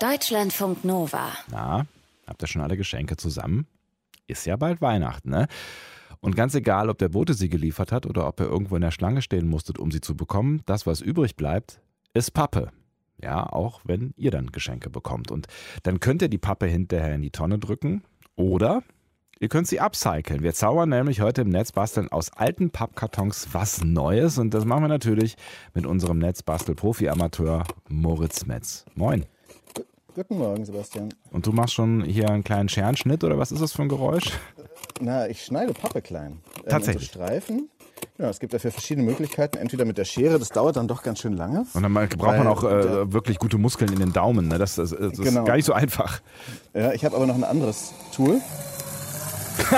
Deutschlandfunk 0.00 0.82
Nova. 0.82 1.28
Na, 1.50 1.84
habt 2.26 2.42
ihr 2.42 2.48
schon 2.48 2.62
alle 2.62 2.78
Geschenke 2.78 3.18
zusammen? 3.18 3.66
Ist 4.26 4.46
ja 4.46 4.56
bald 4.56 4.80
Weihnachten, 4.80 5.28
ne? 5.28 5.46
Und 6.20 6.34
ganz 6.34 6.54
egal, 6.54 6.88
ob 6.88 6.96
der 6.96 7.10
Bote 7.10 7.34
sie 7.34 7.50
geliefert 7.50 7.92
hat 7.92 8.06
oder 8.06 8.26
ob 8.26 8.40
ihr 8.40 8.46
irgendwo 8.46 8.76
in 8.76 8.82
der 8.82 8.92
Schlange 8.92 9.20
stehen 9.20 9.46
musstet, 9.46 9.78
um 9.78 9.90
sie 9.90 10.00
zu 10.00 10.16
bekommen, 10.16 10.62
das, 10.64 10.86
was 10.86 11.02
übrig 11.02 11.36
bleibt, 11.36 11.82
ist 12.14 12.30
Pappe. 12.30 12.70
Ja, 13.22 13.44
auch 13.44 13.82
wenn 13.84 14.14
ihr 14.16 14.30
dann 14.30 14.52
Geschenke 14.52 14.88
bekommt. 14.88 15.30
Und 15.30 15.48
dann 15.82 16.00
könnt 16.00 16.22
ihr 16.22 16.28
die 16.28 16.38
Pappe 16.38 16.64
hinterher 16.64 17.14
in 17.14 17.20
die 17.20 17.30
Tonne 17.30 17.58
drücken 17.58 18.02
oder 18.36 18.82
ihr 19.38 19.50
könnt 19.50 19.68
sie 19.68 19.80
upcyclen. 19.80 20.42
Wir 20.42 20.54
zaubern 20.54 20.88
nämlich 20.88 21.20
heute 21.20 21.42
im 21.42 21.50
Netzbasteln 21.50 22.08
aus 22.08 22.32
alten 22.32 22.70
Pappkartons 22.70 23.48
was 23.52 23.84
Neues. 23.84 24.38
Und 24.38 24.54
das 24.54 24.64
machen 24.64 24.84
wir 24.84 24.88
natürlich 24.88 25.36
mit 25.74 25.84
unserem 25.84 26.18
Netzbastel-Profi-Amateur 26.20 27.64
Moritz 27.90 28.46
Metz. 28.46 28.86
Moin. 28.94 29.26
Guten 30.14 30.38
Morgen, 30.38 30.64
Sebastian. 30.64 31.14
Und 31.30 31.46
du 31.46 31.52
machst 31.52 31.74
schon 31.74 32.02
hier 32.02 32.28
einen 32.30 32.42
kleinen 32.42 32.68
Scherenschnitt 32.68 33.22
oder 33.22 33.38
was 33.38 33.52
ist 33.52 33.62
das 33.62 33.72
für 33.72 33.82
ein 33.82 33.88
Geräusch? 33.88 34.32
Na, 35.00 35.28
ich 35.28 35.44
schneide 35.44 35.72
Pappe 35.72 36.02
klein. 36.02 36.40
Ähm, 36.58 36.64
Tatsächlich? 36.68 37.06
so 37.12 37.18
Streifen. 37.20 37.68
Ja, 38.18 38.28
es 38.28 38.40
gibt 38.40 38.52
dafür 38.52 38.70
verschiedene 38.72 39.06
Möglichkeiten. 39.06 39.56
Entweder 39.58 39.84
mit 39.84 39.98
der 39.98 40.04
Schere, 40.04 40.38
das 40.38 40.48
dauert 40.48 40.76
dann 40.76 40.88
doch 40.88 41.02
ganz 41.02 41.20
schön 41.20 41.34
lange. 41.34 41.64
Und 41.74 41.82
dann 41.82 41.92
braucht 41.94 42.38
man 42.38 42.46
auch 42.48 42.64
äh, 42.64 43.12
wirklich 43.12 43.38
gute 43.38 43.56
Muskeln 43.58 43.92
in 43.92 44.00
den 44.00 44.12
Daumen. 44.12 44.48
Ne? 44.48 44.58
Das, 44.58 44.74
das, 44.74 44.90
das 44.90 45.12
ist 45.12 45.22
Genau. 45.22 45.44
gar 45.44 45.56
nicht 45.56 45.64
so 45.66 45.72
einfach. 45.72 46.20
Ja, 46.74 46.92
ich 46.92 47.04
habe 47.04 47.14
aber 47.16 47.26
noch 47.26 47.36
ein 47.36 47.44
anderes 47.44 47.92
Tool. 48.14 48.40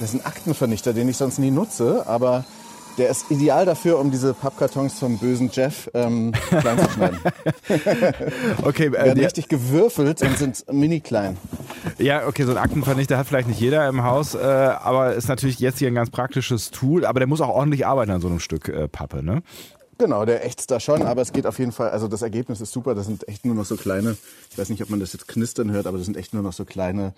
das 0.00 0.12
ist 0.12 0.20
ein 0.20 0.26
Aktenvernichter, 0.26 0.92
den 0.92 1.08
ich 1.08 1.16
sonst 1.16 1.38
nie 1.38 1.50
nutze, 1.50 2.06
aber 2.06 2.44
der 2.98 3.08
ist 3.08 3.30
ideal 3.30 3.64
dafür, 3.64 3.98
um 3.98 4.10
diese 4.10 4.34
Pappkartons 4.34 4.98
vom 4.98 5.18
bösen 5.18 5.50
Jeff 5.52 5.88
ähm, 5.94 6.32
klein 6.48 6.78
zu 6.78 6.90
schneiden. 6.90 7.18
Okay, 8.62 8.86
äh, 8.86 8.92
Werden 8.92 9.20
richtig 9.20 9.48
gewürfelt 9.48 10.22
und 10.22 10.36
sind 10.36 10.64
mini 10.72 11.00
klein. 11.00 11.36
ja, 11.98 12.26
okay, 12.26 12.44
so 12.44 12.50
ein 12.50 12.58
Aktenvernichter 12.58 13.16
hat 13.16 13.26
vielleicht 13.26 13.48
nicht 13.48 13.60
jeder 13.60 13.88
im 13.88 14.02
Haus, 14.02 14.34
äh, 14.34 14.38
aber 14.38 15.14
ist 15.14 15.28
natürlich 15.28 15.58
jetzt 15.60 15.78
hier 15.78 15.88
ein 15.88 15.94
ganz 15.94 16.10
praktisches 16.10 16.70
Tool. 16.70 17.04
Aber 17.06 17.20
der 17.20 17.26
muss 17.26 17.40
auch 17.40 17.48
ordentlich 17.48 17.86
arbeiten 17.86 18.10
an 18.10 18.20
so 18.20 18.28
einem 18.28 18.40
Stück 18.40 18.68
äh, 18.68 18.88
Pappe, 18.88 19.22
ne? 19.22 19.42
Genau, 19.98 20.24
der 20.24 20.46
ächzt 20.46 20.70
da 20.70 20.78
schon, 20.78 21.02
aber 21.02 21.22
es 21.22 21.32
geht 21.32 21.44
auf 21.44 21.58
jeden 21.58 21.72
Fall, 21.72 21.90
also 21.90 22.06
das 22.06 22.22
Ergebnis 22.22 22.60
ist 22.60 22.72
super, 22.72 22.94
das 22.94 23.06
sind 23.06 23.26
echt 23.26 23.44
nur 23.44 23.56
noch 23.56 23.64
so 23.64 23.74
kleine, 23.74 24.16
ich 24.48 24.56
weiß 24.56 24.68
nicht, 24.68 24.80
ob 24.80 24.90
man 24.90 25.00
das 25.00 25.12
jetzt 25.12 25.26
knistern 25.26 25.72
hört, 25.72 25.88
aber 25.88 25.98
das 25.98 26.06
sind 26.06 26.16
echt 26.16 26.34
nur 26.34 26.44
noch 26.44 26.52
so 26.52 26.64
kleine, 26.64 27.14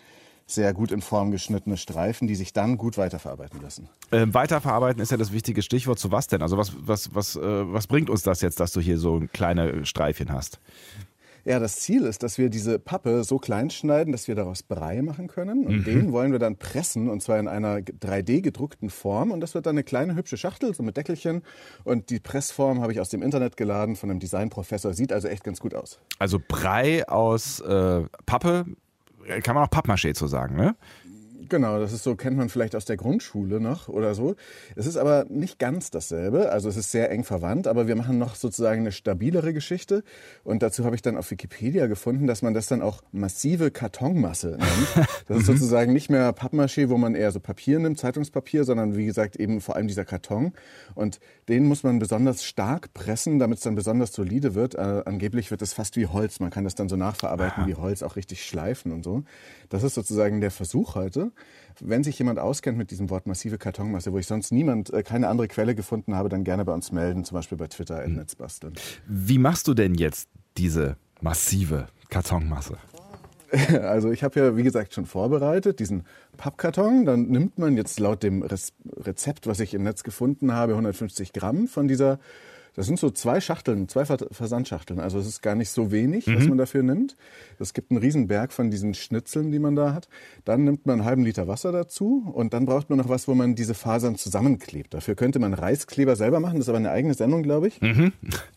sehr 0.50 0.72
gut 0.74 0.92
in 0.92 1.00
Form 1.00 1.30
geschnittene 1.30 1.76
Streifen, 1.76 2.28
die 2.28 2.34
sich 2.34 2.52
dann 2.52 2.76
gut 2.76 2.98
weiterverarbeiten 2.98 3.60
lassen. 3.62 3.88
Ähm, 4.12 4.34
weiterverarbeiten 4.34 5.02
ist 5.02 5.10
ja 5.10 5.16
das 5.16 5.32
wichtige 5.32 5.62
Stichwort. 5.62 5.98
Zu 5.98 6.10
was 6.10 6.26
denn? 6.26 6.42
Also 6.42 6.56
was, 6.56 6.72
was, 6.78 7.14
was, 7.14 7.36
äh, 7.36 7.40
was 7.40 7.86
bringt 7.86 8.10
uns 8.10 8.22
das 8.22 8.40
jetzt, 8.40 8.60
dass 8.60 8.72
du 8.72 8.80
hier 8.80 8.98
so 8.98 9.22
kleine 9.32 9.84
Streifchen 9.84 10.32
hast? 10.32 10.60
Ja, 11.44 11.58
das 11.58 11.80
Ziel 11.80 12.04
ist, 12.04 12.22
dass 12.22 12.38
wir 12.38 12.50
diese 12.50 12.78
Pappe 12.78 13.24
so 13.24 13.38
klein 13.38 13.70
schneiden, 13.70 14.12
dass 14.12 14.28
wir 14.28 14.34
daraus 14.34 14.62
Brei 14.62 15.02
machen 15.02 15.26
können. 15.28 15.66
Und 15.66 15.86
den 15.86 16.12
wollen 16.12 16.32
wir 16.32 16.38
dann 16.38 16.56
pressen, 16.56 17.08
und 17.08 17.22
zwar 17.22 17.38
in 17.38 17.48
einer 17.48 17.78
3D-gedruckten 17.78 18.90
Form. 18.90 19.30
Und 19.30 19.40
das 19.40 19.54
wird 19.54 19.66
dann 19.66 19.74
eine 19.74 19.84
kleine 19.84 20.14
hübsche 20.14 20.36
Schachtel, 20.36 20.74
so 20.74 20.82
mit 20.82 20.96
Deckelchen. 20.96 21.42
Und 21.84 22.10
die 22.10 22.20
Pressform 22.20 22.82
habe 22.82 22.92
ich 22.92 23.00
aus 23.00 23.08
dem 23.08 23.22
Internet 23.22 23.56
geladen 23.56 23.96
von 23.96 24.10
einem 24.10 24.20
Designprofessor. 24.20 24.92
Sieht 24.92 25.12
also 25.12 25.28
echt 25.28 25.44
ganz 25.44 25.60
gut 25.60 25.74
aus. 25.74 25.98
Also 26.18 26.38
Brei 26.46 27.08
aus 27.08 27.60
äh, 27.60 28.02
Pappe, 28.26 28.66
kann 29.42 29.54
man 29.54 29.64
auch 29.64 29.70
Pappmaché 29.70 30.14
zu 30.14 30.26
sagen, 30.26 30.56
ne? 30.56 30.76
Genau, 31.48 31.78
das 31.78 31.92
ist 31.92 32.02
so, 32.02 32.16
kennt 32.16 32.36
man 32.36 32.48
vielleicht 32.48 32.74
aus 32.74 32.84
der 32.84 32.96
Grundschule 32.96 33.60
noch 33.60 33.88
oder 33.88 34.14
so. 34.14 34.34
Es 34.76 34.86
ist 34.86 34.96
aber 34.96 35.26
nicht 35.28 35.58
ganz 35.58 35.90
dasselbe. 35.90 36.50
Also 36.50 36.68
es 36.68 36.76
ist 36.76 36.90
sehr 36.90 37.10
eng 37.10 37.24
verwandt, 37.24 37.66
aber 37.66 37.86
wir 37.86 37.96
machen 37.96 38.18
noch 38.18 38.34
sozusagen 38.34 38.80
eine 38.80 38.92
stabilere 38.92 39.52
Geschichte. 39.54 40.02
Und 40.44 40.62
dazu 40.62 40.84
habe 40.84 40.96
ich 40.96 41.02
dann 41.02 41.16
auf 41.16 41.30
Wikipedia 41.30 41.86
gefunden, 41.86 42.26
dass 42.26 42.42
man 42.42 42.54
das 42.54 42.66
dann 42.66 42.82
auch 42.82 43.02
massive 43.12 43.70
Kartonmasse 43.70 44.58
nennt. 44.58 45.08
Das 45.26 45.38
ist 45.38 45.46
sozusagen 45.46 45.92
nicht 45.92 46.10
mehr 46.10 46.32
Pappmaché, 46.32 46.88
wo 46.88 46.96
man 46.96 47.14
eher 47.14 47.30
so 47.30 47.38
Papier 47.38 47.78
nimmt, 47.78 47.98
Zeitungspapier, 47.98 48.64
sondern 48.64 48.96
wie 48.96 49.06
gesagt 49.06 49.36
eben 49.36 49.60
vor 49.60 49.76
allem 49.76 49.86
dieser 49.86 50.04
Karton. 50.04 50.52
Und 50.94 51.20
den 51.48 51.66
muss 51.66 51.84
man 51.84 51.98
besonders 52.00 52.44
stark 52.44 52.92
pressen, 52.94 53.38
damit 53.38 53.58
es 53.58 53.64
dann 53.64 53.76
besonders 53.76 54.12
solide 54.12 54.54
wird. 54.54 54.74
Äh, 54.74 55.02
angeblich 55.04 55.50
wird 55.50 55.62
es 55.62 55.72
fast 55.72 55.96
wie 55.96 56.06
Holz. 56.06 56.40
Man 56.40 56.50
kann 56.50 56.64
das 56.64 56.74
dann 56.74 56.88
so 56.88 56.96
nachverarbeiten 56.96 57.66
wie 57.66 57.74
Holz, 57.74 58.02
auch 58.02 58.16
richtig 58.16 58.44
schleifen 58.44 58.92
und 58.92 59.04
so. 59.04 59.22
Das 59.68 59.82
ist 59.84 59.94
sozusagen 59.94 60.40
der 60.40 60.50
Versuch 60.50 60.94
heute. 60.94 61.29
Wenn 61.80 62.04
sich 62.04 62.18
jemand 62.18 62.38
auskennt 62.38 62.76
mit 62.76 62.90
diesem 62.90 63.10
Wort 63.10 63.26
massive 63.26 63.58
Kartonmasse, 63.58 64.12
wo 64.12 64.18
ich 64.18 64.26
sonst 64.26 64.52
niemand, 64.52 64.92
äh, 64.92 65.02
keine 65.02 65.28
andere 65.28 65.48
Quelle 65.48 65.74
gefunden 65.74 66.14
habe, 66.14 66.28
dann 66.28 66.44
gerne 66.44 66.64
bei 66.64 66.72
uns 66.72 66.92
melden, 66.92 67.24
zum 67.24 67.36
Beispiel 67.36 67.58
bei 67.58 67.68
Twitter 67.68 68.02
im 68.04 68.14
Netzbasteln. 68.14 68.74
Wie 69.06 69.38
machst 69.38 69.66
du 69.68 69.74
denn 69.74 69.94
jetzt 69.94 70.28
diese 70.56 70.96
massive 71.20 71.86
Kartonmasse? 72.08 72.76
Also 73.82 74.12
ich 74.12 74.22
habe 74.22 74.38
ja, 74.38 74.56
wie 74.56 74.62
gesagt, 74.62 74.94
schon 74.94 75.06
vorbereitet 75.06 75.80
diesen 75.80 76.04
Pappkarton. 76.36 77.04
Dann 77.04 77.22
nimmt 77.28 77.58
man 77.58 77.76
jetzt 77.76 77.98
laut 77.98 78.22
dem 78.22 78.44
Rezept, 78.44 79.48
was 79.48 79.58
ich 79.58 79.74
im 79.74 79.82
Netz 79.82 80.04
gefunden 80.04 80.52
habe, 80.52 80.74
150 80.74 81.32
Gramm 81.32 81.66
von 81.66 81.88
dieser. 81.88 82.20
Das 82.76 82.86
sind 82.86 82.98
so 82.98 83.10
zwei 83.10 83.40
Schachteln, 83.40 83.88
zwei 83.88 84.04
Ver- 84.04 84.28
Versandschachteln. 84.30 85.00
Also 85.00 85.18
es 85.18 85.26
ist 85.26 85.42
gar 85.42 85.54
nicht 85.54 85.70
so 85.70 85.90
wenig, 85.90 86.26
was 86.28 86.46
man 86.48 86.56
dafür 86.58 86.82
nimmt. 86.82 87.16
Es 87.58 87.74
gibt 87.74 87.90
einen 87.90 87.98
Riesenberg 88.00 88.52
von 88.52 88.70
diesen 88.70 88.94
Schnitzeln, 88.94 89.50
die 89.50 89.58
man 89.58 89.74
da 89.76 89.92
hat. 89.92 90.08
Dann 90.44 90.64
nimmt 90.64 90.86
man 90.86 91.00
einen 91.00 91.04
halben 91.04 91.24
Liter 91.24 91.48
Wasser 91.48 91.72
dazu 91.72 92.30
und 92.32 92.54
dann 92.54 92.66
braucht 92.66 92.88
man 92.88 92.98
noch 92.98 93.08
was, 93.08 93.26
wo 93.28 93.34
man 93.34 93.54
diese 93.54 93.74
Fasern 93.74 94.16
zusammenklebt. 94.16 94.94
Dafür 94.94 95.14
könnte 95.14 95.38
man 95.40 95.52
Reiskleber 95.54 96.16
selber 96.16 96.40
machen. 96.40 96.54
Das 96.56 96.66
ist 96.66 96.68
aber 96.68 96.78
eine 96.78 96.90
eigene 96.90 97.14
Sendung, 97.14 97.42
glaube 97.42 97.68
ich. 97.68 97.80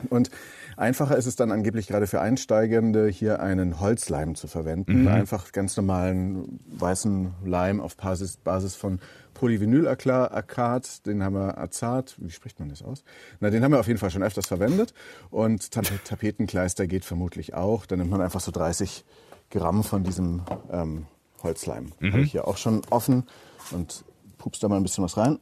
Und 0.09 0.29
einfacher 0.77 1.17
ist 1.17 1.25
es 1.25 1.35
dann 1.35 1.51
angeblich 1.51 1.87
gerade 1.87 2.07
für 2.07 2.21
Einsteigende, 2.21 3.07
hier 3.07 3.39
einen 3.41 3.79
Holzleim 3.79 4.35
zu 4.35 4.47
verwenden. 4.47 5.05
Einfach 5.07 5.51
ganz 5.51 5.75
normalen 5.75 6.59
weißen 6.67 7.31
Leim 7.45 7.81
auf 7.81 7.97
Basis, 7.97 8.37
Basis 8.37 8.75
von 8.75 8.99
Polyvinylakat, 9.33 11.05
den 11.05 11.23
haben 11.23 11.33
wir 11.35 11.57
Azat, 11.57 12.15
wie 12.19 12.29
spricht 12.29 12.59
man 12.59 12.69
das 12.69 12.81
aus? 12.83 13.03
Na, 13.39 13.49
den 13.49 13.63
haben 13.63 13.71
wir 13.71 13.79
auf 13.79 13.87
jeden 13.87 13.99
Fall 13.99 14.02
schon 14.09 14.23
öfters 14.23 14.47
verwendet. 14.47 14.93
Und 15.29 15.71
Tap 15.71 15.85
Tapetenkleister 16.05 16.87
geht 16.87 17.05
vermutlich 17.05 17.53
auch. 17.53 17.85
Dann 17.85 17.99
nimmt 17.99 18.11
man 18.11 18.21
einfach 18.21 18.39
so 18.39 18.51
30 18.51 19.03
Gramm 19.49 19.83
von 19.83 20.03
diesem 20.03 20.41
ähm, 20.71 21.05
Holzleim. 21.43 21.91
Habe 22.01 22.21
ich 22.21 22.31
hier 22.31 22.47
auch 22.47 22.57
schon 22.57 22.81
offen 22.89 23.23
und 23.71 24.03
pupst 24.37 24.63
da 24.63 24.67
mal 24.69 24.77
ein 24.77 24.83
bisschen 24.83 25.03
was 25.03 25.17
rein. 25.17 25.39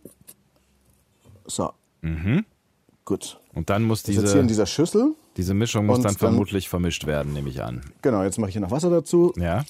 So. 1.45 1.71
Gut. 3.05 3.39
Und 3.53 3.69
dann 3.69 3.83
muss 3.83 3.99
ist 4.01 4.07
jetzt 4.15 4.31
hier 4.31 4.41
in 4.41 4.47
diese, 4.47 4.61
dieser 4.61 4.65
Schüssel. 4.65 5.15
diese 5.37 5.53
Mischung 5.53 5.85
muss 5.85 5.97
dann 5.97 6.03
dann- 6.05 6.15
vermutlich 6.15 6.69
vermischt 6.69 7.05
werden, 7.05 7.33
nehme 7.33 7.49
ich 7.49 7.61
an. 7.61 7.81
Genau, 8.01 8.23
jetzt 8.23 8.37
mache 8.37 8.49
ich 8.49 8.53
hier 8.53 8.61
noch 8.61 8.71
Wasser 8.71 8.89
dazu. 8.89 9.33
Ja? 9.37 9.65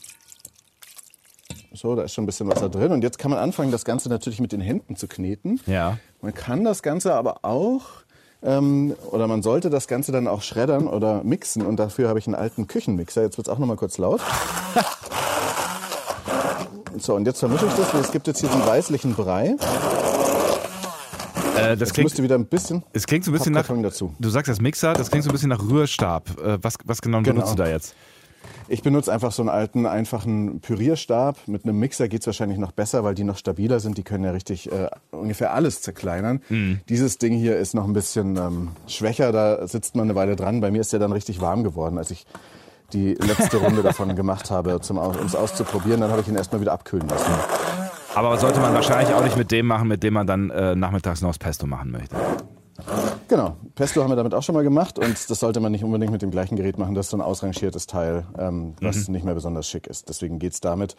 So, 1.73 1.95
da 1.95 2.03
ist 2.03 2.13
schon 2.13 2.23
ein 2.23 2.27
bisschen 2.27 2.47
Wasser 2.49 2.69
drin. 2.69 2.91
Und 2.91 3.01
jetzt 3.03 3.17
kann 3.17 3.31
man 3.31 3.39
anfangen, 3.39 3.71
das 3.71 3.85
Ganze 3.85 4.09
natürlich 4.09 4.39
mit 4.41 4.51
den 4.51 4.59
Händen 4.61 4.95
zu 4.97 5.07
kneten. 5.07 5.59
Ja. 5.65 5.97
Man 6.21 6.33
kann 6.33 6.63
das 6.63 6.83
Ganze 6.83 7.13
aber 7.13 7.43
auch, 7.45 8.00
ähm, 8.43 8.95
oder 9.11 9.27
man 9.27 9.41
sollte 9.41 9.69
das 9.69 9.87
Ganze 9.87 10.11
dann 10.11 10.27
auch 10.27 10.41
schreddern 10.41 10.87
oder 10.87 11.23
mixen. 11.23 11.65
Und 11.65 11.77
dafür 11.77 12.09
habe 12.09 12.19
ich 12.19 12.27
einen 12.27 12.35
alten 12.35 12.67
Küchenmixer. 12.67 13.21
Jetzt 13.21 13.37
wird 13.37 13.47
es 13.47 13.53
auch 13.53 13.59
noch 13.59 13.67
mal 13.67 13.77
kurz 13.77 13.97
laut. 13.97 14.21
So, 16.97 17.15
und 17.15 17.25
jetzt 17.25 17.39
vermische 17.39 17.65
ich 17.65 17.73
das. 17.73 17.93
Es 17.93 18.11
gibt 18.11 18.27
jetzt 18.27 18.39
hier 18.41 18.49
diesen 18.49 18.65
weißlichen 18.65 19.15
Brei. 19.15 19.55
Äh, 21.55 21.75
das 21.77 21.79
Jetzt 21.79 21.93
klingt, 21.93 22.05
müsste 22.09 22.23
wieder 22.23 22.35
ein 22.35 22.45
bisschen 22.45 22.83
es 22.93 23.05
klingt 23.07 23.25
so 23.25 23.31
ein 23.31 23.33
bisschen 23.33 23.53
nach. 23.53 23.67
Dazu. 23.67 24.13
Du 24.19 24.29
sagst 24.29 24.49
das 24.49 24.61
Mixer, 24.61 24.93
das 24.93 25.09
klingt 25.09 25.23
so 25.23 25.29
ein 25.29 25.33
bisschen 25.33 25.49
nach 25.49 25.61
Rührstab. 25.61 26.29
Äh, 26.43 26.57
was, 26.61 26.75
was 26.85 27.01
genau, 27.01 27.19
Genau. 27.21 27.35
benutzt 27.35 27.53
du 27.53 27.57
da 27.57 27.67
jetzt? 27.69 27.95
Ich 28.67 28.83
benutze 28.83 29.11
einfach 29.11 29.31
so 29.31 29.41
einen 29.41 29.49
alten, 29.49 29.85
einfachen 29.85 30.61
Pürierstab. 30.61 31.37
Mit 31.47 31.65
einem 31.65 31.77
Mixer 31.77 32.07
geht's 32.07 32.25
wahrscheinlich 32.25 32.57
noch 32.57 32.71
besser, 32.71 33.03
weil 33.03 33.15
die 33.15 33.23
noch 33.23 33.37
stabiler 33.37 33.79
sind. 33.79 33.97
Die 33.97 34.03
können 34.03 34.23
ja 34.23 34.31
richtig 34.31 34.71
äh, 34.71 34.87
ungefähr 35.11 35.53
alles 35.53 35.81
zerkleinern. 35.81 36.41
Dieses 36.87 37.17
Ding 37.17 37.33
hier 37.33 37.57
ist 37.57 37.73
noch 37.73 37.85
ein 37.85 37.93
bisschen 37.93 38.37
ähm, 38.37 38.69
schwächer. 38.87 39.31
Da 39.31 39.67
sitzt 39.67 39.95
man 39.95 40.05
eine 40.05 40.15
Weile 40.15 40.35
dran. 40.35 40.61
Bei 40.61 40.71
mir 40.71 40.81
ist 40.81 40.93
der 40.93 40.99
dann 40.99 41.11
richtig 41.11 41.41
warm 41.41 41.63
geworden, 41.63 41.97
als 41.97 42.11
ich 42.11 42.25
die 42.93 43.13
letzte 43.15 43.57
Runde 43.57 43.83
davon 43.83 44.15
gemacht 44.15 44.51
habe, 44.51 44.77
um 44.77 45.25
es 45.25 45.35
auszuprobieren. 45.35 46.01
Dann 46.01 46.11
habe 46.11 46.21
ich 46.21 46.27
ihn 46.27 46.35
erstmal 46.35 46.61
wieder 46.61 46.73
abkühlen 46.73 47.07
lassen. 47.07 47.31
Aber 48.15 48.37
sollte 48.37 48.59
man 48.59 48.73
wahrscheinlich 48.73 49.13
auch 49.13 49.23
nicht 49.23 49.37
mit 49.37 49.51
dem 49.51 49.67
machen, 49.67 49.87
mit 49.87 50.03
dem 50.03 50.13
man 50.13 50.27
dann 50.27 50.49
äh, 50.49 50.75
nachmittags 50.75 51.21
noch 51.21 51.29
das 51.29 51.39
Pesto 51.39 51.65
machen 51.65 51.91
möchte. 51.91 52.15
Genau, 53.31 53.55
Pesto 53.75 54.03
haben 54.03 54.11
wir 54.11 54.17
damit 54.17 54.33
auch 54.33 54.43
schon 54.43 54.55
mal 54.55 54.63
gemacht 54.63 54.99
und 54.99 55.29
das 55.29 55.39
sollte 55.39 55.61
man 55.61 55.71
nicht 55.71 55.85
unbedingt 55.85 56.11
mit 56.11 56.21
dem 56.21 56.31
gleichen 56.31 56.57
Gerät 56.57 56.77
machen. 56.77 56.95
Das 56.95 57.05
ist 57.05 57.11
so 57.11 57.17
ein 57.17 57.21
ausrangiertes 57.21 57.87
Teil, 57.87 58.25
ähm, 58.37 58.73
was 58.81 59.07
nicht 59.07 59.23
mehr 59.23 59.33
besonders 59.33 59.69
schick 59.69 59.87
ist. 59.87 60.09
Deswegen 60.09 60.37
geht's 60.37 60.59
damit. 60.59 60.97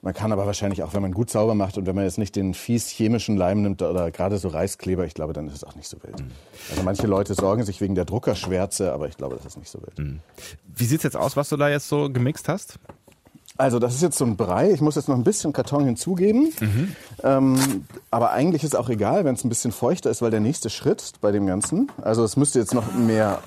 Man 0.00 0.14
kann 0.14 0.32
aber 0.32 0.46
wahrscheinlich 0.46 0.82
auch, 0.82 0.94
wenn 0.94 1.02
man 1.02 1.12
gut 1.12 1.28
sauber 1.28 1.54
macht 1.54 1.76
und 1.76 1.84
wenn 1.84 1.94
man 1.94 2.04
jetzt 2.04 2.16
nicht 2.16 2.36
den 2.36 2.54
fies 2.54 2.88
chemischen 2.88 3.36
Leim 3.36 3.60
nimmt 3.60 3.82
oder 3.82 4.10
gerade 4.10 4.38
so 4.38 4.48
Reiskleber, 4.48 5.04
ich 5.04 5.12
glaube, 5.12 5.34
dann 5.34 5.46
ist 5.46 5.56
es 5.56 5.64
auch 5.64 5.74
nicht 5.74 5.86
so 5.86 5.98
wild. 6.02 6.24
Also 6.70 6.82
manche 6.84 7.06
Leute 7.06 7.34
sorgen 7.34 7.64
sich 7.64 7.82
wegen 7.82 7.94
der 7.94 8.06
Druckerschwärze, 8.06 8.90
aber 8.90 9.08
ich 9.08 9.18
glaube, 9.18 9.36
das 9.36 9.44
ist 9.44 9.58
nicht 9.58 9.68
so 9.68 9.78
wild. 9.82 10.20
Wie 10.74 10.84
sieht's 10.86 11.04
jetzt 11.04 11.18
aus, 11.18 11.36
was 11.36 11.50
du 11.50 11.58
da 11.58 11.68
jetzt 11.68 11.90
so 11.90 12.08
gemixt 12.08 12.48
hast? 12.48 12.78
Also 13.56 13.78
das 13.78 13.94
ist 13.94 14.02
jetzt 14.02 14.18
so 14.18 14.24
ein 14.24 14.36
Brei. 14.36 14.72
Ich 14.72 14.80
muss 14.80 14.96
jetzt 14.96 15.08
noch 15.08 15.14
ein 15.14 15.22
bisschen 15.22 15.52
Karton 15.52 15.84
hinzugeben. 15.84 16.52
Mhm. 16.60 16.96
Ähm, 17.22 17.84
aber 18.10 18.32
eigentlich 18.32 18.64
ist 18.64 18.76
auch 18.76 18.88
egal, 18.88 19.24
wenn 19.24 19.36
es 19.36 19.44
ein 19.44 19.48
bisschen 19.48 19.70
feuchter 19.70 20.10
ist, 20.10 20.22
weil 20.22 20.32
der 20.32 20.40
nächste 20.40 20.70
Schritt 20.70 21.12
bei 21.20 21.30
dem 21.30 21.46
Ganzen, 21.46 21.90
also 22.02 22.24
es 22.24 22.36
müsste 22.36 22.58
jetzt 22.58 22.74
noch 22.74 22.92
mehr 22.94 23.38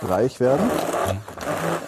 breich 0.00 0.40
werden. 0.40 0.68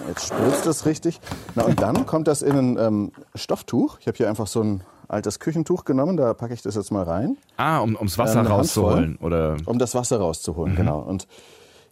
Jetzt 0.06 0.28
spritzt 0.28 0.66
es 0.66 0.86
richtig. 0.86 1.20
Na 1.56 1.64
und 1.64 1.82
dann 1.82 2.06
kommt 2.06 2.28
das 2.28 2.42
in 2.42 2.56
ein 2.56 2.78
ähm, 2.78 3.12
Stofftuch. 3.34 3.98
Ich 3.98 4.06
habe 4.06 4.16
hier 4.16 4.28
einfach 4.28 4.46
so 4.46 4.62
ein 4.62 4.82
altes 5.08 5.40
Küchentuch 5.40 5.84
genommen, 5.84 6.16
da 6.16 6.32
packe 6.32 6.54
ich 6.54 6.62
das 6.62 6.76
jetzt 6.76 6.92
mal 6.92 7.02
rein. 7.02 7.36
Ah, 7.56 7.80
um, 7.80 7.96
ums 7.96 8.18
Wasser 8.18 8.40
ähm, 8.40 8.46
rauszuholen, 8.46 9.16
oder? 9.16 9.56
Um 9.66 9.78
das 9.78 9.94
Wasser 9.94 10.18
rauszuholen, 10.18 10.72
mhm. 10.72 10.76
genau. 10.76 11.00
Und 11.00 11.26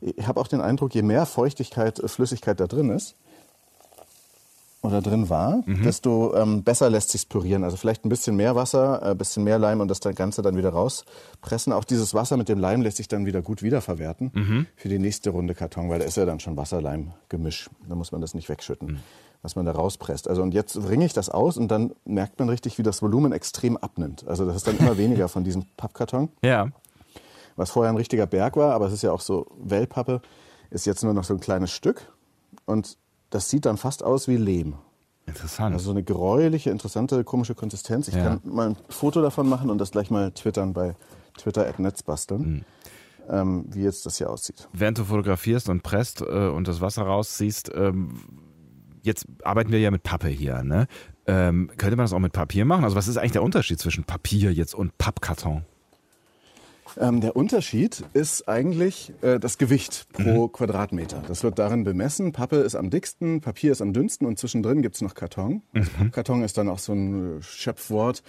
ich 0.00 0.26
habe 0.26 0.40
auch 0.40 0.48
den 0.48 0.60
Eindruck, 0.60 0.94
je 0.94 1.02
mehr 1.02 1.26
Feuchtigkeit, 1.26 2.00
Flüssigkeit 2.06 2.58
da 2.60 2.66
drin 2.66 2.90
ist, 2.90 3.16
oder 4.82 5.00
drin 5.00 5.30
war, 5.30 5.62
mhm. 5.64 5.84
desto 5.84 6.34
ähm, 6.34 6.64
besser 6.64 6.90
lässt 6.90 7.10
sich 7.10 7.28
pürieren. 7.28 7.62
Also 7.62 7.76
vielleicht 7.76 8.04
ein 8.04 8.08
bisschen 8.08 8.34
mehr 8.34 8.56
Wasser, 8.56 9.00
ein 9.02 9.12
äh, 9.12 9.14
bisschen 9.14 9.44
mehr 9.44 9.58
Leim 9.58 9.80
und 9.80 9.88
das 9.88 10.00
Ganze 10.00 10.42
dann 10.42 10.56
wieder 10.56 10.70
rauspressen. 10.70 11.72
Auch 11.72 11.84
dieses 11.84 12.14
Wasser 12.14 12.36
mit 12.36 12.48
dem 12.48 12.58
Leim 12.58 12.82
lässt 12.82 12.96
sich 12.96 13.06
dann 13.06 13.24
wieder 13.24 13.42
gut 13.42 13.62
wiederverwerten 13.62 14.32
mhm. 14.34 14.66
für 14.74 14.88
die 14.88 14.98
nächste 14.98 15.30
Runde 15.30 15.54
Karton, 15.54 15.88
weil 15.88 16.00
da 16.00 16.04
ist 16.04 16.16
ja 16.16 16.26
dann 16.26 16.40
schon 16.40 16.56
Wasser-Leim-Gemisch. 16.56 17.70
Da 17.88 17.94
muss 17.94 18.10
man 18.10 18.20
das 18.20 18.34
nicht 18.34 18.48
wegschütten, 18.48 18.88
mhm. 18.88 19.00
was 19.42 19.54
man 19.54 19.66
da 19.66 19.72
rauspresst. 19.72 20.26
Also 20.26 20.42
und 20.42 20.52
jetzt 20.52 20.76
ringe 20.76 21.04
ich 21.04 21.12
das 21.12 21.30
aus 21.30 21.56
und 21.56 21.68
dann 21.68 21.92
merkt 22.04 22.40
man 22.40 22.48
richtig, 22.48 22.76
wie 22.78 22.82
das 22.82 23.02
Volumen 23.02 23.30
extrem 23.30 23.76
abnimmt. 23.76 24.26
Also 24.26 24.44
das 24.46 24.56
ist 24.56 24.66
dann 24.66 24.78
immer 24.78 24.96
weniger 24.98 25.28
von 25.28 25.44
diesem 25.44 25.64
Pappkarton. 25.76 26.28
Ja. 26.42 26.68
Was 27.54 27.70
vorher 27.70 27.92
ein 27.92 27.96
richtiger 27.96 28.26
Berg 28.26 28.56
war, 28.56 28.74
aber 28.74 28.88
es 28.88 28.94
ist 28.94 29.02
ja 29.02 29.12
auch 29.12 29.20
so 29.20 29.46
Wellpappe, 29.62 30.22
ist 30.70 30.86
jetzt 30.86 31.04
nur 31.04 31.14
noch 31.14 31.22
so 31.22 31.34
ein 31.34 31.40
kleines 31.40 31.70
Stück. 31.70 32.10
Und 32.64 32.96
das 33.32 33.48
sieht 33.48 33.66
dann 33.66 33.78
fast 33.78 34.04
aus 34.04 34.28
wie 34.28 34.36
Lehm. 34.36 34.74
Interessant. 35.26 35.72
Also 35.72 35.86
so 35.86 35.90
eine 35.92 36.02
gräuliche, 36.02 36.70
interessante, 36.70 37.24
komische 37.24 37.54
Konsistenz. 37.54 38.08
Ich 38.08 38.14
ja. 38.14 38.24
kann 38.24 38.40
mal 38.44 38.70
ein 38.70 38.76
Foto 38.88 39.22
davon 39.22 39.48
machen 39.48 39.70
und 39.70 39.78
das 39.78 39.90
gleich 39.90 40.10
mal 40.10 40.32
twittern 40.32 40.72
bei 40.72 40.94
Twitter.netzbasteln. 41.38 42.42
Mhm. 42.42 42.64
Ähm, 43.30 43.64
wie 43.68 43.82
jetzt 43.82 44.04
das 44.04 44.18
hier 44.18 44.28
aussieht. 44.28 44.68
Während 44.72 44.98
du 44.98 45.04
fotografierst 45.04 45.68
und 45.68 45.82
presst 45.82 46.20
äh, 46.20 46.48
und 46.48 46.66
das 46.66 46.80
Wasser 46.80 47.02
rausziehst, 47.02 47.70
ähm, 47.72 48.16
jetzt 49.00 49.26
arbeiten 49.44 49.70
wir 49.70 49.78
ja 49.78 49.92
mit 49.92 50.02
Pappe 50.02 50.28
hier, 50.28 50.64
ne? 50.64 50.88
Ähm, 51.24 51.70
könnte 51.76 51.94
man 51.96 52.04
das 52.04 52.12
auch 52.12 52.18
mit 52.18 52.32
Papier 52.32 52.64
machen? 52.64 52.82
Also 52.82 52.96
was 52.96 53.06
ist 53.06 53.16
eigentlich 53.16 53.32
der 53.32 53.44
Unterschied 53.44 53.78
zwischen 53.78 54.02
Papier 54.02 54.52
jetzt 54.52 54.74
und 54.74 54.98
Pappkarton? 54.98 55.64
Ähm, 57.00 57.20
der 57.20 57.36
Unterschied 57.36 58.04
ist 58.12 58.48
eigentlich 58.48 59.12
äh, 59.22 59.38
das 59.38 59.58
Gewicht 59.58 60.06
pro 60.12 60.46
mhm. 60.46 60.52
Quadratmeter. 60.52 61.22
Das 61.26 61.42
wird 61.42 61.58
darin 61.58 61.84
bemessen. 61.84 62.32
Pappe 62.32 62.56
ist 62.56 62.74
am 62.74 62.90
dicksten, 62.90 63.40
Papier 63.40 63.72
ist 63.72 63.82
am 63.82 63.92
dünnsten 63.92 64.26
und 64.26 64.38
zwischendrin 64.38 64.82
gibt's 64.82 65.00
noch 65.00 65.14
Karton. 65.14 65.62
Mhm. 65.72 66.10
Karton 66.12 66.42
ist 66.42 66.58
dann 66.58 66.68
auch 66.68 66.78
so 66.78 66.92
ein 66.92 67.38
äh, 67.38 67.42
Schöpfwort. 67.42 68.22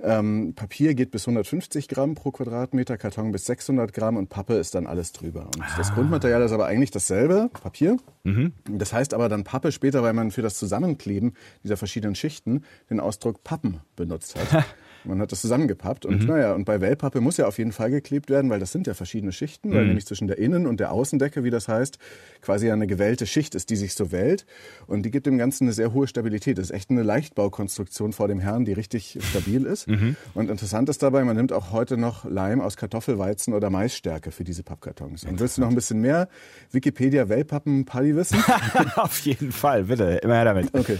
Ähm, 0.00 0.52
Papier 0.54 0.94
geht 0.94 1.10
bis 1.10 1.26
150 1.26 1.88
Gramm 1.88 2.14
pro 2.14 2.30
Quadratmeter, 2.30 2.96
Karton 2.96 3.32
bis 3.32 3.46
600 3.46 3.92
Gramm 3.92 4.16
und 4.16 4.28
Pappe 4.28 4.54
ist 4.54 4.74
dann 4.76 4.86
alles 4.86 5.12
drüber. 5.12 5.46
Und 5.46 5.62
ah. 5.62 5.74
das 5.76 5.92
Grundmaterial 5.92 6.42
ist 6.42 6.52
aber 6.52 6.66
eigentlich 6.66 6.92
dasselbe, 6.92 7.50
Papier. 7.52 7.96
Mhm. 8.22 8.52
Das 8.70 8.92
heißt 8.92 9.12
aber 9.12 9.28
dann 9.28 9.42
Pappe 9.42 9.72
später, 9.72 10.02
weil 10.04 10.12
man 10.12 10.30
für 10.30 10.42
das 10.42 10.56
Zusammenkleben 10.56 11.34
dieser 11.64 11.76
verschiedenen 11.76 12.14
Schichten 12.14 12.62
den 12.90 13.00
Ausdruck 13.00 13.42
Pappen 13.42 13.80
benutzt 13.96 14.36
hat. 14.36 14.64
Man 15.04 15.20
hat 15.20 15.32
das 15.32 15.40
zusammengepappt 15.40 16.06
und 16.06 16.22
mhm. 16.22 16.26
naja, 16.28 16.54
und 16.54 16.64
bei 16.64 16.80
Wellpappe 16.80 17.20
muss 17.20 17.36
ja 17.36 17.46
auf 17.46 17.58
jeden 17.58 17.72
Fall 17.72 17.90
geklebt 17.90 18.30
werden, 18.30 18.50
weil 18.50 18.60
das 18.60 18.72
sind 18.72 18.86
ja 18.86 18.94
verschiedene 18.94 19.32
Schichten, 19.32 19.70
mhm. 19.70 19.74
weil 19.74 19.86
nämlich 19.86 20.06
zwischen 20.06 20.28
der 20.28 20.38
Innen- 20.38 20.66
und 20.66 20.80
der 20.80 20.92
Außendecke, 20.92 21.44
wie 21.44 21.50
das 21.50 21.68
heißt, 21.68 21.98
quasi 22.42 22.70
eine 22.70 22.86
gewellte 22.86 23.26
Schicht 23.26 23.54
ist, 23.54 23.70
die 23.70 23.76
sich 23.76 23.94
so 23.94 24.12
wellt 24.12 24.46
und 24.86 25.02
die 25.02 25.10
gibt 25.10 25.26
dem 25.26 25.38
Ganzen 25.38 25.64
eine 25.64 25.72
sehr 25.72 25.92
hohe 25.92 26.06
Stabilität. 26.06 26.58
Das 26.58 26.66
ist 26.66 26.76
echt 26.76 26.90
eine 26.90 27.02
Leichtbaukonstruktion 27.02 28.12
vor 28.12 28.28
dem 28.28 28.40
Herrn, 28.40 28.64
die 28.64 28.72
richtig 28.72 29.18
stabil 29.20 29.64
ist. 29.64 29.88
Mhm. 29.88 30.16
Und 30.34 30.50
interessant 30.50 30.88
ist 30.88 31.02
dabei, 31.02 31.24
man 31.24 31.36
nimmt 31.36 31.52
auch 31.52 31.72
heute 31.72 31.96
noch 31.96 32.24
Leim 32.24 32.60
aus 32.60 32.76
Kartoffelweizen 32.76 33.54
oder 33.54 33.70
Maisstärke 33.70 34.30
für 34.30 34.44
diese 34.44 34.62
Pappkartons. 34.62 35.24
Und 35.24 35.40
willst 35.40 35.56
du 35.56 35.62
noch 35.62 35.68
ein 35.68 35.74
bisschen 35.74 36.00
mehr 36.00 36.28
Wikipedia 36.72 37.28
Wellpappen 37.28 37.84
Paddy 37.84 38.16
wissen? 38.16 38.42
auf 38.96 39.18
jeden 39.20 39.52
Fall, 39.52 39.84
bitte, 39.84 40.20
immer 40.22 40.34
her 40.34 40.44
damit. 40.44 40.74
Okay. 40.74 40.98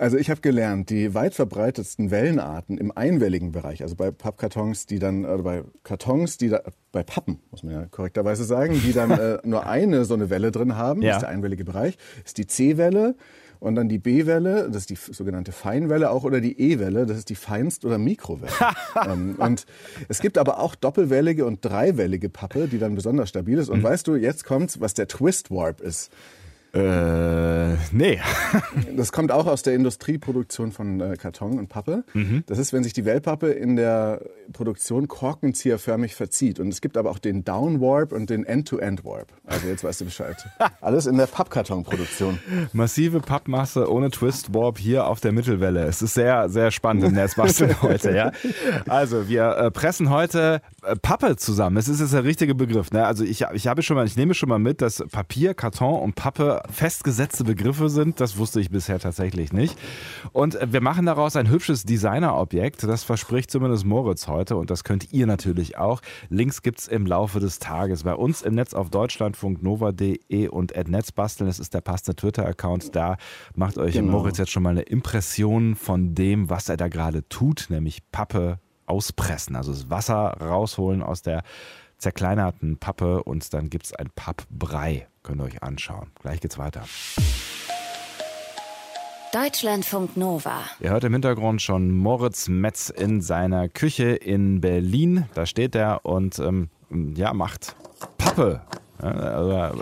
Also 0.00 0.16
ich 0.16 0.30
habe 0.30 0.40
gelernt, 0.40 0.88
die 0.88 1.12
weit 1.12 1.34
verbreitetsten 1.34 2.10
Wellenarten 2.10 2.78
im 2.78 2.90
einwelligen 2.90 3.52
Bereich. 3.52 3.82
Also 3.82 3.96
bei 3.96 4.10
Pappkartons, 4.10 4.86
die 4.86 4.98
dann, 4.98 5.26
oder 5.26 5.42
bei 5.42 5.62
Kartons, 5.84 6.38
die 6.38 6.48
da, 6.48 6.62
bei 6.90 7.02
Pappen, 7.02 7.38
muss 7.50 7.62
man 7.62 7.74
ja 7.74 7.84
korrekterweise 7.84 8.44
sagen, 8.44 8.80
die 8.82 8.94
dann 8.94 9.10
äh, 9.10 9.38
nur 9.44 9.66
eine 9.66 10.06
so 10.06 10.14
eine 10.14 10.30
Welle 10.30 10.52
drin 10.52 10.74
haben, 10.74 11.02
ja. 11.02 11.16
ist 11.16 11.20
der 11.20 11.28
einwellige 11.28 11.66
Bereich, 11.66 11.98
ist 12.24 12.38
die 12.38 12.46
C-Welle 12.46 13.14
und 13.58 13.74
dann 13.74 13.90
die 13.90 13.98
B-Welle, 13.98 14.70
das 14.70 14.88
ist 14.88 14.90
die 14.90 14.96
sogenannte 14.96 15.52
Feinwelle 15.52 16.10
auch, 16.10 16.24
oder 16.24 16.40
die 16.40 16.58
E-Welle, 16.58 17.04
das 17.04 17.18
ist 17.18 17.28
die 17.28 17.34
Feinst- 17.34 17.84
oder 17.84 17.98
Mikrowelle. 17.98 18.50
ähm, 19.06 19.34
und 19.36 19.66
es 20.08 20.20
gibt 20.20 20.38
aber 20.38 20.60
auch 20.60 20.76
doppelwellige 20.76 21.44
und 21.44 21.62
dreiwellige 21.62 22.30
Pappe, 22.30 22.68
die 22.68 22.78
dann 22.78 22.94
besonders 22.94 23.28
stabil 23.28 23.58
ist. 23.58 23.68
Und 23.68 23.80
mhm. 23.80 23.84
weißt 23.84 24.06
du, 24.06 24.16
jetzt 24.16 24.46
kommt's, 24.46 24.80
was 24.80 24.94
der 24.94 25.08
Twist 25.08 25.50
Warp 25.50 25.82
ist. 25.82 26.10
Äh, 26.72 27.74
nee. 27.92 28.20
das 28.96 29.10
kommt 29.10 29.32
auch 29.32 29.46
aus 29.46 29.62
der 29.62 29.74
Industrieproduktion 29.74 30.70
von 30.70 31.00
äh, 31.00 31.16
Karton 31.16 31.58
und 31.58 31.68
Pappe. 31.68 32.04
Mhm. 32.14 32.44
Das 32.46 32.58
ist, 32.58 32.72
wenn 32.72 32.84
sich 32.84 32.92
die 32.92 33.04
Wellpappe 33.04 33.50
in 33.50 33.74
der 33.74 34.20
Produktion 34.52 35.08
korkenzieherförmig 35.08 36.14
verzieht. 36.14 36.60
Und 36.60 36.68
es 36.68 36.80
gibt 36.80 36.96
aber 36.96 37.10
auch 37.10 37.18
den 37.18 37.44
Downwarp 37.44 38.12
und 38.12 38.30
den 38.30 38.44
End-to-End-Warp. 38.44 39.32
Also 39.46 39.66
jetzt 39.66 39.82
weißt 39.82 40.02
du 40.02 40.04
Bescheid. 40.04 40.36
Alles 40.80 41.06
in 41.06 41.16
der 41.16 41.26
Pappkartonproduktion. 41.26 42.38
Massive 42.72 43.20
Pappmasse 43.20 43.90
ohne 43.90 44.10
Twist-Warp 44.10 44.78
hier 44.78 45.06
auf 45.06 45.20
der 45.20 45.32
Mittelwelle. 45.32 45.84
Es 45.84 46.02
ist 46.02 46.14
sehr, 46.14 46.48
sehr 46.48 46.70
spannend 46.70 47.04
im 47.04 47.14
Netzbasteln 47.14 47.82
heute, 47.82 48.14
ja. 48.14 48.32
Also 48.86 49.28
wir 49.28 49.56
äh, 49.56 49.70
pressen 49.70 50.10
heute 50.10 50.62
äh, 50.82 50.94
Pappe 50.96 51.36
zusammen. 51.36 51.76
Das 51.76 51.88
ist 51.88 52.00
jetzt 52.00 52.12
der 52.12 52.24
richtige 52.24 52.54
Begriff. 52.54 52.92
Ne? 52.92 53.04
Also 53.04 53.24
ich, 53.24 53.44
ich 53.52 53.66
habe 53.66 53.82
schon 53.82 53.96
mal, 53.96 54.06
ich 54.06 54.16
nehme 54.16 54.34
schon 54.34 54.48
mal 54.48 54.58
mit, 54.58 54.80
dass 54.80 55.02
Papier, 55.10 55.54
Karton 55.54 56.00
und 56.00 56.14
Pappe 56.14 56.59
festgesetzte 56.68 57.44
Begriffe 57.44 57.88
sind. 57.88 58.20
Das 58.20 58.36
wusste 58.36 58.60
ich 58.60 58.70
bisher 58.70 58.98
tatsächlich 58.98 59.52
nicht. 59.52 59.78
Und 60.32 60.58
wir 60.64 60.80
machen 60.80 61.06
daraus 61.06 61.36
ein 61.36 61.48
hübsches 61.48 61.84
Designerobjekt. 61.84 62.82
Das 62.82 63.04
verspricht 63.04 63.50
zumindest 63.50 63.84
Moritz 63.84 64.28
heute 64.28 64.56
und 64.56 64.70
das 64.70 64.84
könnt 64.84 65.12
ihr 65.12 65.26
natürlich 65.26 65.78
auch. 65.78 66.00
Links 66.28 66.62
gibt 66.62 66.80
es 66.80 66.88
im 66.88 67.06
Laufe 67.06 67.40
des 67.40 67.58
Tages 67.58 68.02
bei 68.02 68.14
uns 68.14 68.42
im 68.42 68.54
Netz 68.54 68.74
auf 68.74 68.90
deutschlandfunknova.de 68.90 70.48
und 70.48 70.74
Netzbasteln. 70.88 71.48
Das 71.48 71.58
ist 71.58 71.74
der 71.74 71.80
passende 71.80 72.16
Twitter-Account. 72.16 72.94
Da 72.94 73.16
macht 73.54 73.78
euch 73.78 73.94
genau. 73.94 74.12
Moritz 74.12 74.38
jetzt 74.38 74.50
schon 74.50 74.62
mal 74.62 74.70
eine 74.70 74.82
Impression 74.82 75.76
von 75.76 76.14
dem, 76.14 76.50
was 76.50 76.68
er 76.68 76.76
da 76.76 76.88
gerade 76.88 77.28
tut, 77.28 77.66
nämlich 77.70 78.00
Pappe 78.10 78.58
auspressen, 78.86 79.56
also 79.56 79.72
das 79.72 79.88
Wasser 79.88 80.36
rausholen 80.40 81.02
aus 81.02 81.22
der 81.22 81.42
zerkleinerten 82.00 82.78
Pappe 82.78 83.22
und 83.22 83.52
dann 83.54 83.70
gibt 83.70 83.86
es 83.86 83.94
ein 83.94 84.10
Pappbrei. 84.14 85.06
Könnt 85.22 85.40
ihr 85.40 85.44
euch 85.44 85.62
anschauen. 85.62 86.10
Gleich 86.20 86.40
geht's 86.40 86.58
weiter. 86.58 86.84
Deutschlandfunk 89.32 90.16
Nova. 90.16 90.62
Ihr 90.80 90.90
hört 90.90 91.04
im 91.04 91.12
Hintergrund 91.12 91.62
schon 91.62 91.92
Moritz 91.92 92.48
Metz 92.48 92.88
in 92.88 93.20
seiner 93.20 93.68
Küche 93.68 94.08
in 94.08 94.60
Berlin. 94.60 95.26
Da 95.34 95.46
steht 95.46 95.76
er 95.76 96.04
und 96.04 96.40
ähm, 96.40 96.68
ja, 97.14 97.32
macht 97.32 97.76
Pappe. 98.18 98.62
Ja, 99.00 99.72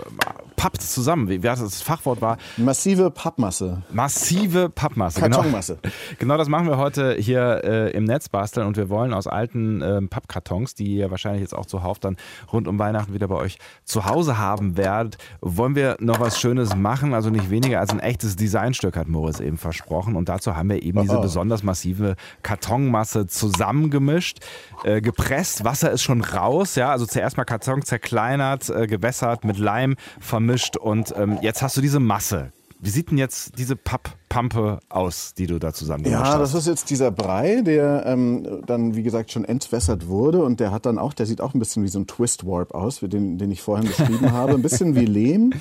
pappt 0.59 0.81
zusammen. 0.81 1.29
Wie, 1.29 1.39
das 1.39 1.81
Fachwort 1.81 2.21
war? 2.21 2.37
Massive 2.57 3.11
Pappmasse. 3.11 3.81
Massive 3.93 4.67
Pappmasse. 4.67 5.21
Genau. 5.21 5.37
Kartonmasse. 5.37 5.79
Genau, 5.81 5.93
genau 6.19 6.37
das 6.37 6.49
machen 6.49 6.67
wir 6.67 6.75
heute 6.75 7.15
hier 7.15 7.61
äh, 7.63 7.91
im 7.91 8.03
Netz 8.03 8.27
basteln 8.27 8.67
und 8.67 8.75
wir 8.75 8.89
wollen 8.89 9.13
aus 9.13 9.25
alten 9.25 9.81
äh, 9.81 10.01
Pappkartons, 10.01 10.75
die 10.75 10.97
ihr 10.97 11.11
wahrscheinlich 11.11 11.43
jetzt 11.43 11.55
auch 11.55 11.65
zuhauf 11.65 11.99
dann 11.99 12.17
rund 12.51 12.67
um 12.67 12.77
Weihnachten 12.77 13.13
wieder 13.13 13.29
bei 13.29 13.35
euch 13.35 13.57
zu 13.85 14.05
Hause 14.05 14.37
haben 14.37 14.75
werdet, 14.75 15.17
wollen 15.39 15.75
wir 15.75 15.95
noch 16.01 16.19
was 16.19 16.37
Schönes 16.37 16.75
machen. 16.75 17.13
Also 17.13 17.29
nicht 17.29 17.49
weniger 17.49 17.79
als 17.79 17.91
ein 17.91 18.01
echtes 18.01 18.35
Designstück, 18.35 18.97
hat 18.97 19.07
Moritz 19.07 19.39
eben 19.39 19.57
versprochen. 19.57 20.17
Und 20.17 20.27
dazu 20.27 20.57
haben 20.57 20.69
wir 20.69 20.83
eben 20.83 20.97
oh. 20.97 21.03
diese 21.03 21.19
besonders 21.19 21.63
massive 21.63 22.17
Kartonmasse 22.43 23.27
zusammengemischt, 23.27 24.39
äh, 24.83 24.99
gepresst. 24.99 25.63
Wasser 25.63 25.89
ist 25.89 26.03
schon 26.03 26.19
raus, 26.19 26.75
ja. 26.75 26.91
Also 26.91 27.05
zuerst 27.05 27.37
mal 27.37 27.45
Karton 27.45 27.81
zerkleinert, 27.81 28.69
äh, 28.69 28.87
gewässert, 28.87 29.45
mit 29.45 29.57
Leim 29.57 29.95
vermischt 30.19 30.48
vermischt 30.49 30.77
und 30.77 31.13
ähm, 31.15 31.37
jetzt 31.41 31.61
hast 31.61 31.77
du 31.77 31.81
diese 31.81 31.99
Masse. 31.99 32.51
Wie 32.81 32.89
sieht 32.89 33.11
denn 33.11 33.17
jetzt 33.17 33.57
diese 33.57 33.75
Papppampe 33.75 34.79
aus, 34.87 35.33
die 35.33 35.47
du 35.47 35.59
da 35.59 35.73
zusammen 35.73 36.05
ja, 36.05 36.19
hast? 36.19 36.27
Ja, 36.29 36.37
das 36.39 36.53
ist 36.53 36.65
jetzt 36.65 36.89
dieser 36.89 37.11
Brei, 37.11 37.61
der 37.61 38.05
ähm, 38.05 38.61
dann, 38.65 38.95
wie 38.95 39.03
gesagt, 39.03 39.31
schon 39.31 39.43
entwässert 39.43 40.07
wurde. 40.07 40.41
Und 40.41 40.61
der 40.61 40.71
hat 40.71 40.85
dann 40.85 40.97
auch, 40.97 41.13
der 41.13 41.25
sieht 41.25 41.41
auch 41.41 41.53
ein 41.53 41.59
bisschen 41.59 41.83
wie 41.83 41.89
so 41.89 41.99
ein 41.99 42.07
Twist 42.07 42.45
Warp 42.45 42.73
aus, 42.73 43.01
den, 43.01 43.37
den 43.37 43.51
ich 43.51 43.61
vorhin 43.61 43.87
beschrieben 43.87 44.31
habe. 44.31 44.53
Ein 44.53 44.61
bisschen 44.61 44.95
wie 44.95 45.05
Lehm. 45.05 45.51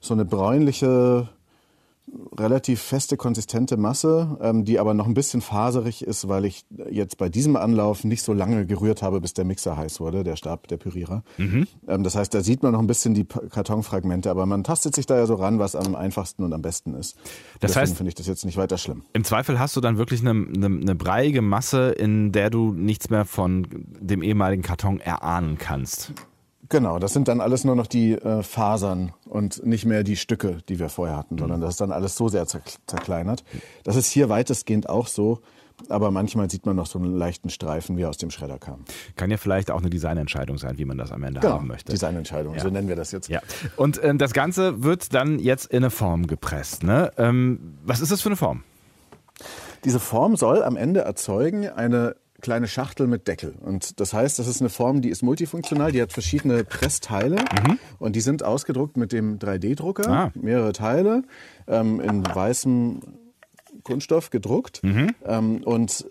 So 0.00 0.12
eine 0.12 0.26
bräunliche, 0.26 1.30
relativ 2.38 2.80
feste, 2.80 3.16
konsistente 3.16 3.76
Masse, 3.76 4.38
ähm, 4.40 4.64
die 4.64 4.78
aber 4.78 4.94
noch 4.94 5.06
ein 5.06 5.14
bisschen 5.14 5.40
faserig 5.40 6.04
ist, 6.04 6.28
weil 6.28 6.44
ich 6.44 6.64
jetzt 6.90 7.18
bei 7.18 7.28
diesem 7.28 7.56
Anlauf 7.56 8.04
nicht 8.04 8.22
so 8.22 8.32
lange 8.32 8.66
gerührt 8.66 9.02
habe, 9.02 9.20
bis 9.20 9.34
der 9.34 9.44
Mixer 9.44 9.76
heiß 9.76 10.00
wurde, 10.00 10.22
der 10.22 10.36
Stab, 10.36 10.68
der 10.68 10.76
Pürierer. 10.76 11.24
Mhm. 11.38 11.66
Ähm, 11.88 12.04
das 12.04 12.14
heißt, 12.14 12.32
da 12.32 12.42
sieht 12.42 12.62
man 12.62 12.72
noch 12.72 12.78
ein 12.78 12.86
bisschen 12.86 13.14
die 13.14 13.24
Kartonfragmente, 13.24 14.30
aber 14.30 14.46
man 14.46 14.64
tastet 14.64 14.94
sich 14.94 15.06
da 15.06 15.16
ja 15.16 15.26
so 15.26 15.34
ran, 15.34 15.58
was 15.58 15.74
am 15.74 15.94
einfachsten 15.94 16.44
und 16.44 16.52
am 16.52 16.62
besten 16.62 16.94
ist. 16.94 17.16
Das 17.60 17.72
Deswegen 17.72 17.80
heißt, 17.80 17.96
finde 17.96 18.08
ich 18.08 18.14
das 18.14 18.26
jetzt 18.26 18.44
nicht 18.44 18.56
weiter 18.56 18.78
schlimm. 18.78 19.02
Im 19.12 19.24
Zweifel 19.24 19.58
hast 19.58 19.76
du 19.76 19.80
dann 19.80 19.98
wirklich 19.98 20.20
eine, 20.20 20.30
eine, 20.30 20.66
eine 20.66 20.94
breiige 20.94 21.42
Masse, 21.42 21.90
in 21.90 22.32
der 22.32 22.50
du 22.50 22.72
nichts 22.72 23.10
mehr 23.10 23.24
von 23.24 23.66
dem 24.00 24.22
ehemaligen 24.22 24.62
Karton 24.62 25.00
erahnen 25.00 25.58
kannst. 25.58 26.12
Genau, 26.68 26.98
das 26.98 27.12
sind 27.12 27.28
dann 27.28 27.40
alles 27.40 27.64
nur 27.64 27.76
noch 27.76 27.86
die 27.86 28.12
äh, 28.12 28.42
Fasern 28.42 29.12
und 29.28 29.64
nicht 29.64 29.84
mehr 29.84 30.02
die 30.02 30.16
Stücke, 30.16 30.58
die 30.68 30.78
wir 30.78 30.88
vorher 30.88 31.16
hatten, 31.16 31.38
sondern 31.38 31.60
das 31.60 31.74
ist 31.74 31.80
dann 31.80 31.92
alles 31.92 32.16
so 32.16 32.28
sehr 32.28 32.46
zerkleinert. 32.46 33.44
Das 33.84 33.96
ist 33.96 34.10
hier 34.10 34.28
weitestgehend 34.28 34.88
auch 34.88 35.06
so. 35.06 35.40
Aber 35.90 36.10
manchmal 36.10 36.50
sieht 36.50 36.64
man 36.64 36.74
noch 36.74 36.86
so 36.86 36.98
einen 36.98 37.14
leichten 37.16 37.50
Streifen, 37.50 37.98
wie 37.98 38.02
er 38.02 38.08
aus 38.08 38.16
dem 38.16 38.30
Schredder 38.30 38.58
kam. 38.58 38.84
Kann 39.14 39.30
ja 39.30 39.36
vielleicht 39.36 39.70
auch 39.70 39.80
eine 39.80 39.90
Designentscheidung 39.90 40.56
sein, 40.56 40.78
wie 40.78 40.86
man 40.86 40.96
das 40.96 41.12
am 41.12 41.22
Ende 41.22 41.40
genau, 41.40 41.56
haben 41.56 41.66
möchte. 41.66 41.92
Designentscheidung, 41.92 42.54
ja. 42.54 42.60
so 42.60 42.70
nennen 42.70 42.88
wir 42.88 42.96
das 42.96 43.12
jetzt. 43.12 43.28
Ja. 43.28 43.40
Und 43.76 43.98
äh, 43.98 44.14
das 44.14 44.32
Ganze 44.32 44.82
wird 44.82 45.12
dann 45.12 45.38
jetzt 45.38 45.66
in 45.66 45.78
eine 45.78 45.90
Form 45.90 46.26
gepresst. 46.26 46.82
Ne? 46.82 47.12
Ähm, 47.18 47.76
was 47.84 48.00
ist 48.00 48.10
das 48.10 48.22
für 48.22 48.30
eine 48.30 48.36
Form? 48.36 48.64
Diese 49.84 50.00
Form 50.00 50.36
soll 50.36 50.62
am 50.62 50.76
Ende 50.76 51.00
erzeugen 51.00 51.68
eine 51.68 52.16
kleine 52.40 52.68
Schachtel 52.68 53.06
mit 53.06 53.28
Deckel. 53.28 53.54
Und 53.60 54.00
das 54.00 54.12
heißt, 54.12 54.38
das 54.38 54.46
ist 54.46 54.60
eine 54.60 54.70
Form, 54.70 55.02
die 55.02 55.08
ist 55.08 55.22
multifunktional, 55.22 55.92
die 55.92 56.02
hat 56.02 56.12
verschiedene 56.12 56.64
Pressteile 56.64 57.36
mhm. 57.36 57.78
und 57.98 58.16
die 58.16 58.20
sind 58.20 58.42
ausgedruckt 58.42 58.96
mit 58.96 59.12
dem 59.12 59.38
3D-Drucker, 59.38 60.08
ah. 60.08 60.32
mehrere 60.34 60.72
Teile 60.72 61.22
ähm, 61.66 62.00
in 62.00 62.24
weißem 62.26 63.00
Kunststoff 63.82 64.30
gedruckt. 64.30 64.82
Mhm. 64.82 65.14
Ähm, 65.24 65.62
und 65.64 66.06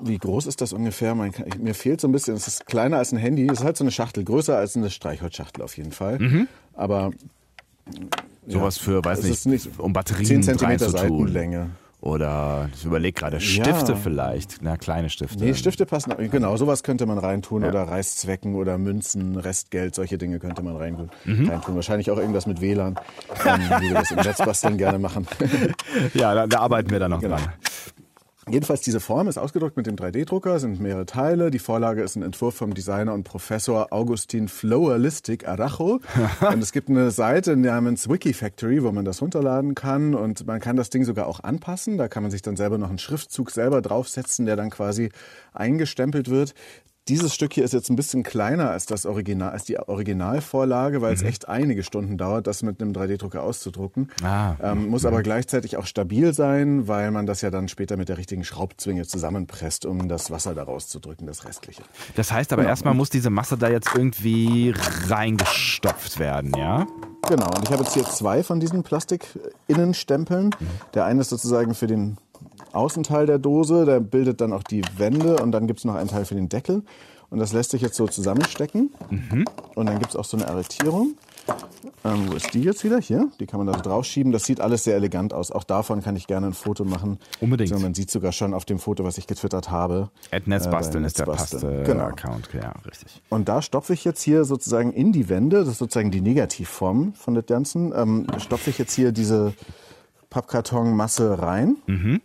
wie 0.00 0.18
groß 0.18 0.46
ist 0.46 0.60
das 0.60 0.72
ungefähr? 0.72 1.14
Kann, 1.14 1.32
mir 1.60 1.74
fehlt 1.74 2.00
so 2.00 2.08
ein 2.08 2.12
bisschen, 2.12 2.34
es 2.34 2.48
ist 2.48 2.66
kleiner 2.66 2.98
als 2.98 3.12
ein 3.12 3.18
Handy, 3.18 3.46
es 3.46 3.60
ist 3.60 3.64
halt 3.64 3.76
so 3.76 3.84
eine 3.84 3.92
Schachtel, 3.92 4.24
größer 4.24 4.56
als 4.56 4.76
eine 4.76 4.90
Streichholzschachtel 4.90 5.62
auf 5.62 5.76
jeden 5.76 5.92
Fall. 5.92 6.18
Mhm. 6.18 6.48
Aber 6.72 7.12
Sowas 8.46 8.76
ja, 8.76 8.82
für, 8.82 9.04
weiß 9.04 9.22
nicht, 9.22 9.46
nicht, 9.46 9.78
um 9.78 9.92
Batterien 9.92 10.42
10 10.42 10.58
cm 10.58 10.78
Seitenlänge. 10.78 11.70
Oder 12.04 12.68
ich 12.74 12.84
überlege 12.84 13.18
gerade, 13.18 13.40
Stifte 13.40 13.92
ja. 13.92 13.96
vielleicht, 13.96 14.58
na 14.60 14.76
kleine 14.76 15.08
Stifte. 15.08 15.42
Nee, 15.42 15.54
Stifte 15.54 15.86
passen, 15.86 16.12
genau, 16.30 16.54
sowas 16.58 16.82
könnte 16.82 17.06
man 17.06 17.16
reintun 17.16 17.62
ja. 17.62 17.70
oder 17.70 17.84
Reißzwecken 17.84 18.56
oder 18.56 18.76
Münzen, 18.76 19.36
Restgeld, 19.36 19.94
solche 19.94 20.18
Dinge 20.18 20.38
könnte 20.38 20.62
man 20.62 20.76
reintun. 20.76 21.08
Mhm. 21.24 21.48
reintun. 21.48 21.74
Wahrscheinlich 21.76 22.10
auch 22.10 22.18
irgendwas 22.18 22.46
mit 22.46 22.60
WLAN, 22.60 22.96
ähm, 23.46 23.60
wie 23.80 23.88
wir 23.88 23.94
das 23.94 24.10
im 24.10 24.18
Netzbasteln 24.18 24.76
gerne 24.76 24.98
machen. 24.98 25.26
ja, 26.12 26.34
da, 26.34 26.46
da, 26.46 26.58
arbeiten 26.58 26.90
wir 26.90 26.98
dann 26.98 27.10
noch 27.10 27.22
genau. 27.22 27.36
dran. 27.36 27.54
Jedenfalls 28.48 28.82
diese 28.82 29.00
Form 29.00 29.26
ist 29.28 29.38
ausgedruckt 29.38 29.76
mit 29.76 29.86
dem 29.86 29.96
3D-Drucker, 29.96 30.58
sind 30.60 30.78
mehrere 30.78 31.06
Teile. 31.06 31.50
Die 31.50 31.58
Vorlage 31.58 32.02
ist 32.02 32.16
ein 32.16 32.22
Entwurf 32.22 32.54
vom 32.54 32.74
Designer 32.74 33.14
und 33.14 33.24
Professor 33.24 33.90
Augustin 33.90 34.48
Flowerlistic 34.48 35.48
Aracho. 35.48 36.00
und 36.52 36.62
es 36.62 36.72
gibt 36.72 36.90
eine 36.90 37.10
Seite 37.10 37.56
namens 37.56 38.08
Wikifactory, 38.08 38.82
wo 38.82 38.92
man 38.92 39.06
das 39.06 39.22
runterladen 39.22 39.74
kann 39.74 40.14
und 40.14 40.46
man 40.46 40.60
kann 40.60 40.76
das 40.76 40.90
Ding 40.90 41.04
sogar 41.04 41.26
auch 41.26 41.40
anpassen. 41.40 41.96
Da 41.96 42.08
kann 42.08 42.22
man 42.22 42.30
sich 42.30 42.42
dann 42.42 42.56
selber 42.56 42.76
noch 42.76 42.90
einen 42.90 42.98
Schriftzug 42.98 43.50
selber 43.50 43.80
draufsetzen, 43.80 44.44
der 44.44 44.56
dann 44.56 44.68
quasi 44.68 45.08
eingestempelt 45.54 46.28
wird. 46.28 46.54
Dieses 47.08 47.34
Stück 47.34 47.52
hier 47.52 47.64
ist 47.64 47.74
jetzt 47.74 47.90
ein 47.90 47.96
bisschen 47.96 48.22
kleiner 48.22 48.70
als 48.70 48.86
das 48.86 49.04
Original, 49.04 49.50
als 49.50 49.64
die 49.64 49.78
Originalvorlage, 49.78 51.02
weil 51.02 51.10
mhm. 51.10 51.16
es 51.16 51.22
echt 51.22 51.48
einige 51.48 51.82
Stunden 51.82 52.16
dauert, 52.16 52.46
das 52.46 52.62
mit 52.62 52.80
einem 52.80 52.92
3D-Drucker 52.92 53.42
auszudrucken. 53.42 54.10
Ah. 54.22 54.54
Ähm, 54.62 54.88
muss 54.88 55.04
aber 55.04 55.22
gleichzeitig 55.22 55.76
auch 55.76 55.84
stabil 55.84 56.32
sein, 56.32 56.88
weil 56.88 57.10
man 57.10 57.26
das 57.26 57.42
ja 57.42 57.50
dann 57.50 57.68
später 57.68 57.98
mit 57.98 58.08
der 58.08 58.16
richtigen 58.16 58.42
Schraubzwinge 58.42 59.06
zusammenpresst, 59.06 59.84
um 59.84 60.08
das 60.08 60.30
Wasser 60.30 60.54
daraus 60.54 60.88
zu 60.88 60.98
drücken, 60.98 61.26
das 61.26 61.44
restliche. 61.44 61.82
Das 62.16 62.32
heißt 62.32 62.54
aber 62.54 62.62
genau. 62.62 62.70
erstmal 62.70 62.94
muss 62.94 63.10
diese 63.10 63.28
Masse 63.28 63.58
da 63.58 63.68
jetzt 63.68 63.90
irgendwie 63.94 64.72
reingestopft 65.06 66.18
werden, 66.18 66.52
ja? 66.56 66.86
Genau, 67.28 67.46
und 67.54 67.64
ich 67.64 67.70
habe 67.70 67.82
jetzt 67.82 67.92
hier 67.92 68.04
zwei 68.04 68.42
von 68.42 68.60
diesen 68.60 68.82
Plastik-Innenstempeln. 68.82 70.46
Mhm. 70.46 70.66
Der 70.94 71.04
eine 71.04 71.20
ist 71.20 71.28
sozusagen 71.28 71.74
für 71.74 71.86
den 71.86 72.16
Außenteil 72.74 73.26
der 73.26 73.38
Dose, 73.38 73.84
der 73.84 74.00
bildet 74.00 74.40
dann 74.40 74.52
auch 74.52 74.62
die 74.62 74.82
Wände 74.96 75.36
und 75.36 75.52
dann 75.52 75.66
gibt 75.66 75.80
es 75.80 75.84
noch 75.84 75.94
einen 75.94 76.08
Teil 76.08 76.24
für 76.24 76.34
den 76.34 76.48
Deckel. 76.48 76.82
Und 77.30 77.40
das 77.40 77.52
lässt 77.52 77.72
sich 77.72 77.82
jetzt 77.82 77.96
so 77.96 78.06
zusammenstecken. 78.06 78.90
Mhm. 79.10 79.44
Und 79.74 79.86
dann 79.86 79.98
gibt 79.98 80.10
es 80.10 80.16
auch 80.16 80.24
so 80.24 80.36
eine 80.36 80.46
Arretierung. 80.46 81.16
Ähm, 82.04 82.28
wo 82.28 82.34
ist 82.34 82.54
die 82.54 82.62
jetzt 82.62 82.84
wieder? 82.84 83.00
Hier. 83.00 83.28
Die 83.40 83.46
kann 83.46 83.58
man 83.58 83.66
da 83.66 83.74
so 83.74 83.80
draufschieben. 83.80 84.30
Das 84.30 84.44
sieht 84.44 84.60
alles 84.60 84.84
sehr 84.84 84.94
elegant 84.94 85.34
aus. 85.34 85.50
Auch 85.50 85.64
davon 85.64 86.00
kann 86.00 86.14
ich 86.16 86.26
gerne 86.26 86.46
ein 86.46 86.52
Foto 86.52 86.84
machen. 86.84 87.18
Unbedingt. 87.40 87.72
Also 87.72 87.82
man 87.82 87.94
sieht 87.94 88.10
sogar 88.10 88.30
schon 88.30 88.54
auf 88.54 88.64
dem 88.64 88.78
Foto, 88.78 89.04
was 89.04 89.18
ich 89.18 89.26
getwittert 89.26 89.70
habe. 89.70 90.10
At 90.30 90.46
Netzbasteln 90.46 91.02
äh, 91.02 91.06
ist 91.08 91.18
der 91.18 91.24
passte 91.24 91.82
genau. 91.84 92.04
Account. 92.04 92.50
Ja, 92.52 92.72
richtig. 92.86 93.20
Und 93.30 93.48
da 93.48 93.62
stopfe 93.62 93.94
ich 93.94 94.04
jetzt 94.04 94.22
hier 94.22 94.44
sozusagen 94.44 94.92
in 94.92 95.12
die 95.12 95.28
Wände, 95.28 95.60
das 95.60 95.68
ist 95.68 95.78
sozusagen 95.78 96.10
die 96.10 96.20
Negativform 96.20 97.14
von 97.14 97.34
dem 97.34 97.46
Ganzen, 97.46 97.92
ähm, 97.96 98.26
stopfe 98.38 98.70
ich 98.70 98.78
jetzt 98.78 98.94
hier 98.94 99.12
diese 99.12 99.54
Pappkartonmasse 100.30 101.40
rein. 101.40 101.78
Mhm 101.86 102.20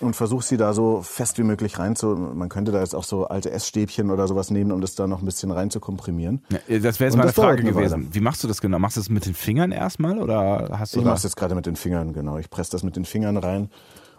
und 0.00 0.14
versuche 0.14 0.44
sie 0.44 0.56
da 0.56 0.72
so 0.72 1.02
fest 1.02 1.38
wie 1.38 1.42
möglich 1.42 1.78
rein 1.78 1.96
zu. 1.96 2.08
Man 2.08 2.48
könnte 2.48 2.72
da 2.72 2.80
jetzt 2.80 2.94
auch 2.94 3.04
so 3.04 3.26
alte 3.26 3.50
Essstäbchen 3.50 4.10
oder 4.10 4.28
sowas 4.28 4.50
nehmen, 4.50 4.72
um 4.72 4.80
das 4.80 4.94
da 4.94 5.06
noch 5.06 5.20
ein 5.20 5.24
bisschen 5.24 5.50
rein 5.50 5.70
zu 5.70 5.80
komprimieren. 5.80 6.42
Ja, 6.50 6.78
das 6.78 7.00
wäre 7.00 7.10
jetzt 7.10 7.16
meine 7.16 7.32
Frage 7.32 7.62
gewesen. 7.62 8.08
Wie 8.12 8.20
machst 8.20 8.42
du 8.44 8.48
das 8.48 8.60
genau? 8.60 8.78
Machst 8.78 8.96
du 8.96 9.00
das 9.00 9.10
mit 9.10 9.26
den 9.26 9.34
Fingern 9.34 9.72
erstmal 9.72 10.18
oder 10.18 10.68
hast 10.78 10.94
du? 10.94 11.00
Ich 11.00 11.04
mache 11.04 11.16
es 11.16 11.22
jetzt 11.24 11.36
gerade 11.36 11.54
mit 11.54 11.66
den 11.66 11.76
Fingern, 11.76 12.12
genau. 12.12 12.38
Ich 12.38 12.50
presse 12.50 12.72
das 12.72 12.82
mit 12.82 12.96
den 12.96 13.04
Fingern 13.04 13.36
rein. 13.36 13.70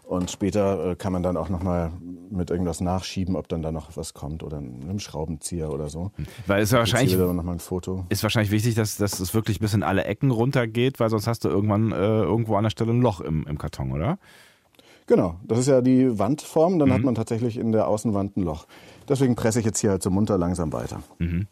Und 0.03 0.29
später 0.29 0.91
äh, 0.91 0.95
kann 0.95 1.13
man 1.13 1.23
dann 1.23 1.37
auch 1.37 1.47
nochmal 1.47 1.91
mit 2.29 2.51
irgendwas 2.51 2.81
nachschieben, 2.81 3.37
ob 3.37 3.47
dann 3.47 3.61
da 3.61 3.71
noch 3.71 3.95
was 3.95 4.13
kommt 4.13 4.43
oder 4.43 4.57
einem 4.57 4.99
Schraubenzieher 4.99 5.71
oder 5.71 5.89
so. 5.89 6.11
Hm. 6.15 6.25
Weil 6.45 6.61
es 6.61 6.71
ja 6.71 6.79
wahrscheinlich 6.79 7.17
noch 7.17 7.33
mal 7.33 7.53
ein 7.53 7.59
Foto. 7.59 8.05
ist 8.09 8.21
wahrscheinlich 8.21 8.51
wichtig, 8.51 8.75
dass, 8.75 8.97
dass 8.97 9.19
es 9.19 9.33
wirklich 9.33 9.59
bis 9.59 9.73
in 9.73 9.81
alle 9.81 10.03
Ecken 10.03 10.29
runtergeht, 10.29 10.99
weil 10.99 11.09
sonst 11.09 11.25
hast 11.25 11.45
du 11.45 11.49
irgendwann 11.49 11.93
äh, 11.93 11.95
irgendwo 11.95 12.57
an 12.57 12.63
der 12.63 12.69
Stelle 12.69 12.91
ein 12.91 13.01
Loch 13.01 13.21
im, 13.21 13.47
im 13.47 13.57
Karton, 13.57 13.91
oder? 13.93 14.19
Genau, 15.07 15.35
das 15.43 15.59
ist 15.59 15.67
ja 15.67 15.81
die 15.81 16.17
Wandform, 16.17 16.79
dann 16.79 16.89
mhm. 16.89 16.93
hat 16.93 17.03
man 17.03 17.15
tatsächlich 17.15 17.57
in 17.57 17.71
der 17.71 17.87
Außenwand 17.87 18.37
ein 18.37 18.43
Loch. 18.43 18.65
Deswegen 19.07 19.35
presse 19.35 19.59
ich 19.59 19.65
jetzt 19.65 19.79
hier 19.79 19.91
halt 19.91 20.03
so 20.03 20.09
munter 20.09 20.37
langsam 20.37 20.71
weiter. 20.71 21.03
Mhm. 21.19 21.47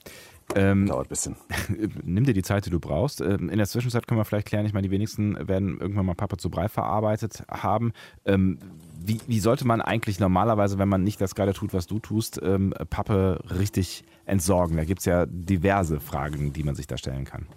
Ähm, 0.55 0.87
Dauert 0.87 1.07
ein 1.07 1.09
bisschen. 1.09 1.35
Nimm 2.03 2.25
dir 2.25 2.33
die 2.33 2.43
Zeit, 2.43 2.65
die 2.65 2.69
du 2.69 2.79
brauchst. 2.79 3.21
Ähm, 3.21 3.49
in 3.49 3.57
der 3.57 3.67
Zwischenzeit 3.67 4.07
können 4.07 4.19
wir 4.19 4.25
vielleicht 4.25 4.47
klären, 4.47 4.65
ich 4.65 4.73
meine, 4.73 4.87
die 4.87 4.91
wenigsten 4.91 5.47
werden 5.47 5.79
irgendwann 5.79 6.05
mal 6.05 6.15
Pappe 6.15 6.37
zu 6.37 6.49
Brei 6.49 6.67
verarbeitet 6.67 7.43
haben. 7.49 7.93
Ähm, 8.25 8.59
wie, 9.03 9.19
wie, 9.27 9.39
sollte 9.39 9.65
man 9.65 9.81
eigentlich 9.81 10.19
normalerweise, 10.19 10.77
wenn 10.77 10.89
man 10.89 11.03
nicht 11.03 11.21
das 11.21 11.35
gerade 11.35 11.53
tut, 11.53 11.73
was 11.73 11.87
du 11.87 11.99
tust, 11.99 12.39
ähm, 12.43 12.73
Pappe 12.89 13.41
richtig 13.57 14.03
entsorgen? 14.25 14.77
Da 14.77 14.83
gibt 14.83 14.99
es 14.99 15.05
ja 15.05 15.25
diverse 15.25 15.99
Fragen, 15.99 16.53
die 16.53 16.63
man 16.63 16.75
sich 16.75 16.87
da 16.87 16.97
stellen 16.97 17.25
kann. 17.25 17.47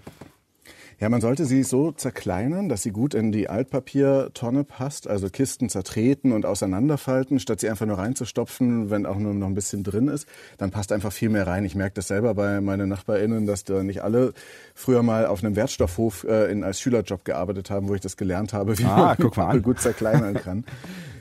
Ja, 1.01 1.09
man 1.09 1.21
sollte 1.21 1.45
sie 1.45 1.63
so 1.63 1.93
zerkleinern, 1.93 2.69
dass 2.69 2.83
sie 2.83 2.91
gut 2.91 3.15
in 3.15 3.33
die 3.33 3.49
Altpapiertonne 3.49 4.65
passt, 4.65 5.09
also 5.09 5.29
Kisten 5.29 5.69
zertreten 5.69 6.33
und 6.33 6.47
auseinanderfalten, 6.47 7.41
statt 7.41 7.61
sie 7.61 7.69
einfach 7.69 7.87
nur 7.87 7.99
reinzustopfen, 7.99 8.91
wenn 8.91 9.07
auch 9.07 9.19
nur 9.19 9.35
noch 9.35 9.47
ein 9.47 9.55
bisschen 9.55 9.83
drin 9.83 10.09
ist. 10.09 10.27
Dann 10.59 10.71
passt 10.71 10.93
einfach 10.93 11.13
viel 11.13 11.29
mehr 11.29 11.47
rein. 11.47 11.65
Ich 11.65 11.75
merke 11.75 11.95
das 11.95 12.09
selber 12.09 12.35
bei 12.35 12.61
meinen 12.61 12.89
NachbarInnen, 12.89 13.47
dass 13.47 13.65
da 13.65 13.83
nicht 13.83 14.03
alle 14.03 14.33
früher 14.75 15.03
mal 15.03 15.27
auf 15.27 15.43
einem 15.43 15.57
Wertstoffhof 15.57 16.25
äh, 16.25 16.51
in, 16.51 16.65
als 16.65 16.81
Schülerjob 16.81 17.25
gearbeitet 17.25 17.71
haben, 17.71 17.89
wo 17.89 17.95
ich 17.95 18.01
das 18.01 18.17
gelernt 18.17 18.53
habe, 18.53 18.79
wie 18.79 18.85
ah, 18.85 19.17
man 19.37 19.63
gut 19.63 19.81
zerkleinern 19.81 20.35
kann. 20.35 20.65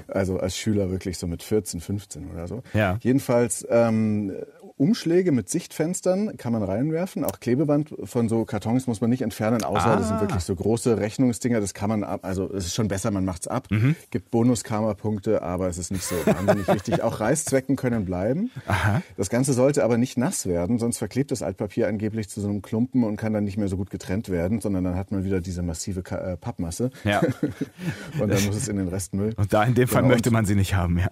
Also 0.08 0.38
als 0.38 0.58
Schüler 0.58 0.92
wirklich 0.92 1.18
so 1.18 1.27
mit 1.27 1.44
14, 1.44 1.82
15 1.82 2.32
oder 2.32 2.48
so. 2.48 2.62
Ja. 2.74 2.98
Jedenfalls 3.01 3.65
ähm, 3.70 4.34
Umschläge 4.77 5.32
mit 5.32 5.50
Sichtfenstern 5.50 6.38
kann 6.38 6.53
man 6.53 6.63
reinwerfen. 6.63 7.24
Auch 7.24 7.39
Klebeband 7.39 7.94
von 8.03 8.30
so 8.30 8.46
Kartons 8.46 8.88
muss 8.88 9.01
man 9.01 9.10
nicht 9.10 9.22
entfernen, 9.22 9.63
außer 9.63 9.86
ah. 9.86 9.96
das 9.96 10.08
sind 10.08 10.22
wirklich 10.22 10.44
so 10.44 10.56
große 10.56 10.98
Rechnungsdinger. 10.98 11.62
Das 11.62 11.74
kann 11.74 11.89
man 11.89 12.03
ab. 12.03 12.22
Also 12.24 12.51
es 12.53 12.65
ist 12.65 12.75
schon 12.75 12.88
besser, 12.88 13.12
man 13.12 13.25
macht's 13.25 13.48
ab. 13.48 13.68
Mhm. 13.70 13.96
Gibt 14.12 14.32
Bonus-Karma-Punkte, 14.32 15.42
aber 15.42 15.68
es 15.68 15.77
ist 15.77 15.92
nicht 15.92 16.03
so 16.03 16.15
wahnsinnig 16.25 16.68
wichtig. 16.68 17.03
Auch 17.03 17.20
Reißzwecken 17.20 17.75
können 17.75 18.06
bleiben. 18.06 18.51
Aha. 18.68 19.01
Das 19.18 19.30
Ganze 19.30 19.53
sollte 19.53 19.84
aber 19.84 19.98
nicht 19.98 20.18
nass 20.18 20.46
werden, 20.46 20.80
sonst 20.80 20.98
verklebt 20.98 21.32
das 21.32 21.42
Altpapier 21.42 21.88
angeblich 21.88 22.30
zu 22.30 22.42
so 22.42 22.48
einem 22.50 22.62
Klumpen 22.62 23.03
und 23.03 23.18
kann 23.18 23.34
dann 23.34 23.44
nicht 23.44 23.58
mehr 23.58 23.68
so 23.68 23.77
gut 23.77 23.89
getrennt 23.89 24.30
werden, 24.30 24.60
sondern 24.62 24.84
dann 24.84 24.96
hat 24.96 25.12
man 25.12 25.24
wieder 25.24 25.42
diese 25.42 25.62
massive 25.62 26.01
äh, 26.12 26.38
Pappmasse. 26.38 26.89
Ja. 27.03 27.22
und 28.20 28.30
dann 28.30 28.46
muss 28.46 28.56
es 28.56 28.68
in 28.68 28.77
den 28.77 28.88
Restmüll. 28.88 29.34
Und 29.38 29.53
da 29.53 29.63
in 29.63 29.75
dem 29.75 29.88
Fall 29.88 30.01
genau. 30.01 30.13
möchte 30.13 30.32
man 30.32 30.46
sie 30.46 30.56
nicht 30.56 30.75
haben, 30.75 30.98
ja. 31.00 31.10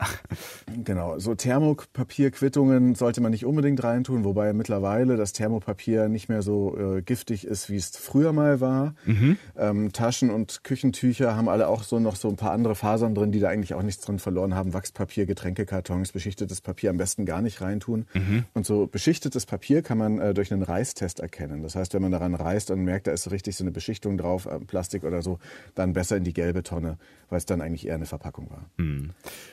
Genau. 0.84 1.20
So 1.20 1.36
Thermopapierquittungen 1.36 2.96
sollte 2.96 3.22
man 3.22 3.32
nicht 3.32 3.46
unbedingt 3.46 3.61
unbedingt 3.62 3.84
reintun, 3.84 4.24
wobei 4.24 4.53
mittlerweile 4.53 5.18
das 5.18 5.34
Thermopapier 5.34 6.10
nicht 6.10 6.30
mehr 6.30 6.41
so 6.41 6.75
äh, 6.98 7.03
giftig 7.03 7.46
ist, 7.46 7.70
wie 7.70 7.75
es 7.75 7.96
früher 7.96 8.34
mal 8.34 8.60
war. 8.60 8.96
Mhm. 9.06 9.38
Ähm, 9.56 9.94
Taschen 9.94 10.32
und 10.32 10.63
Küchentücher 10.63 11.36
haben 11.36 11.48
alle 11.48 11.68
auch 11.68 11.84
so 11.84 12.00
noch 12.00 12.15
so 12.15 12.27
ein 12.27 12.38
paar 12.38 12.53
andere 12.53 12.74
Fasern 12.74 13.13
drin, 13.13 13.32
die 13.32 13.39
da 13.39 13.50
eigentlich 13.50 13.75
auch 13.75 13.84
nichts 13.84 14.03
drin 14.03 14.18
verloren 14.18 14.56
haben. 14.56 14.74
Wachspapier, 14.74 15.27
Getränkekartons, 15.27 16.12
beschichtetes 16.12 16.60
Papier 16.60 16.89
am 16.89 16.98
besten 16.98 17.27
gar 17.27 17.44
nicht 17.44 17.62
reintun. 17.62 18.08
Mhm. 18.15 18.46
Und 18.56 18.65
so 18.65 18.88
beschichtetes 18.88 19.46
Papier 19.46 19.84
kann 19.84 20.00
man 20.00 20.18
äh, 20.18 20.34
durch 20.34 20.51
einen 20.51 20.63
Reißtest 20.63 21.20
erkennen. 21.20 21.62
Das 21.62 21.75
heißt, 21.75 21.94
wenn 21.94 22.01
man 22.01 22.12
daran 22.12 22.34
reißt 22.34 22.72
und 22.72 22.84
merkt, 22.84 23.06
da 23.06 23.12
ist 23.12 23.30
richtig 23.30 23.56
so 23.58 23.63
eine 23.63 23.72
Beschichtung 23.72 24.18
drauf, 24.18 24.48
äh, 24.48 24.58
Plastik 24.60 25.03
oder 25.03 25.22
so, 25.22 25.38
dann 25.75 25.94
besser 25.94 26.18
in 26.18 26.24
die 26.24 26.34
gelbe 26.34 26.63
Tonne, 26.63 26.98
weil 27.30 27.38
es 27.38 27.46
dann 27.46 27.62
eigentlich 27.62 27.86
eher 27.86 27.94
eine 27.94 28.08
Verpackung 28.08 28.50
war. 28.50 28.65
Mhm. 28.77 29.12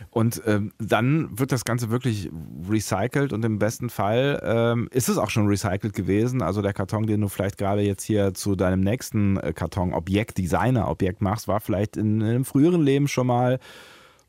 Und 0.09 0.41
ähm, 0.47 0.73
dann 0.79 1.39
wird 1.39 1.53
das 1.53 1.67
Ganze 1.67 1.91
wirklich 1.91 2.31
recycelt 2.71 3.35
und 3.35 3.45
im 3.45 3.59
besten 3.59 3.88
Fall 3.91 4.41
ähm, 4.45 4.89
ist 4.91 5.09
es 5.09 5.19
auch 5.19 5.31
schon 5.31 5.47
recycelt 5.47 5.93
gewesen. 5.93 6.43
Also 6.43 6.63
der 6.63 6.73
Karton, 6.73 7.07
den 7.07 7.21
du 7.21 7.29
vielleicht 7.29 7.59
gerade 7.59 7.83
jetzt 7.83 8.03
hier 8.03 8.35
zu 8.35 8.57
deinem 8.57 8.81
nächsten 8.81 9.37
äh, 9.39 9.53
Karton 9.53 9.93
Objekt, 9.93 10.39
Designer 10.39 10.89
Objekt 10.89 11.21
machst, 11.21 11.49
war 11.49 11.61
vielleicht 11.61 11.97
in 11.97 12.23
einem 12.23 12.45
früheren 12.45 12.83
Leben 12.83 13.09
schon 13.09 13.27
mal, 13.27 13.59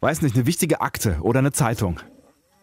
weiß 0.02 0.22
nicht, 0.22 0.36
eine 0.36 0.46
wichtige 0.46 0.82
Akte 0.82 1.18
oder 1.22 1.40
eine 1.40 1.52
Zeitung. 1.52 2.00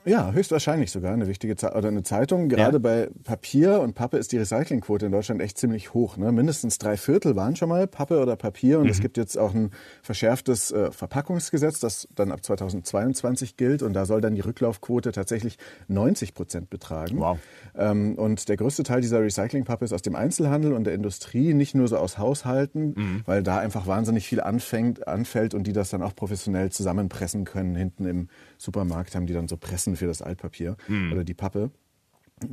Ja, 0.07 0.31
höchstwahrscheinlich 0.31 0.93
sogar 0.93 1.13
eine 1.13 1.27
wichtige 1.27 1.57
Ze 1.57 1.73
oder 1.73 1.89
eine 1.89 2.05
Zeitung. 2.05 2.49
Gerade 2.49 2.75
ja. 2.75 2.79
bei 2.79 3.11
Papier 3.25 3.81
und 3.81 3.95
Pappe 3.95 4.19
ist 4.19 4.31
die 4.31 4.39
Recyclingquote 4.39 5.07
in 5.07 5.13
Deutschland 5.13 5.41
echt 5.43 5.59
ziemlich 5.59 5.95
hoch. 5.95 6.17
Ne? 6.17 6.31
Mindestens 6.31 6.79
drei 6.79 6.97
Viertel 6.97 7.35
waren 7.35 7.57
schon 7.57 7.69
mal 7.69 7.89
Pappe 7.89 8.21
oder 8.21 8.37
Papier 8.37 8.79
und 8.79 8.85
mhm. 8.85 8.91
es 8.91 9.01
gibt 9.01 9.17
jetzt 9.17 9.37
auch 9.37 9.53
ein 9.53 9.73
verschärftes 10.03 10.71
äh, 10.71 10.93
Verpackungsgesetz, 10.93 11.81
das 11.81 12.07
dann 12.15 12.31
ab 12.31 12.45
2022 12.45 13.57
gilt 13.57 13.83
und 13.83 13.95
da 13.95 14.07
soll 14.07 14.21
dann 14.21 14.37
die 14.37 14.43
Rücklaufquote 14.43 15.11
tatsächlich 15.11 15.59
90 15.89 16.35
Prozent 16.35 16.71
betragen. 16.71 17.19
Wow. 17.19 17.39
Ähm, 17.77 18.15
und 18.15 18.49
der 18.49 18.57
größte 18.57 18.85
Teil 18.85 19.01
dieser 19.01 19.21
Recyclingpappe 19.21 19.85
ist 19.85 19.93
aus 19.93 20.03
dem 20.03 20.15
Einzelhandel 20.15 20.73
und 20.73 20.85
der 20.85 20.95
Industrie, 20.95 21.53
nicht 21.53 21.75
nur 21.75 21.89
so 21.89 21.97
aus 21.97 22.17
Haushalten, 22.17 22.95
mhm. 22.97 23.23
weil 23.27 23.43
da 23.43 23.59
einfach 23.59 23.89
wahnsinnig 23.89 24.29
viel 24.29 24.41
anfängt, 24.41 25.09
anfällt 25.09 25.53
und 25.53 25.67
die 25.67 25.73
das 25.73 25.91
dann 25.91 26.03
auch 26.03 26.15
professionell 26.15 26.71
zusammenpressen 26.71 27.45
können. 27.45 27.75
Hinten 27.75 28.07
im 28.07 28.29
Supermarkt 28.59 29.15
haben 29.15 29.27
die 29.27 29.33
dann 29.33 29.49
so 29.49 29.57
Pressen 29.57 29.97
für 29.97 30.07
das 30.07 30.23
Altpapier 30.23 30.77
mhm. 30.89 31.13
oder 31.13 31.25
die 31.25 31.35
Pappe. 31.35 31.71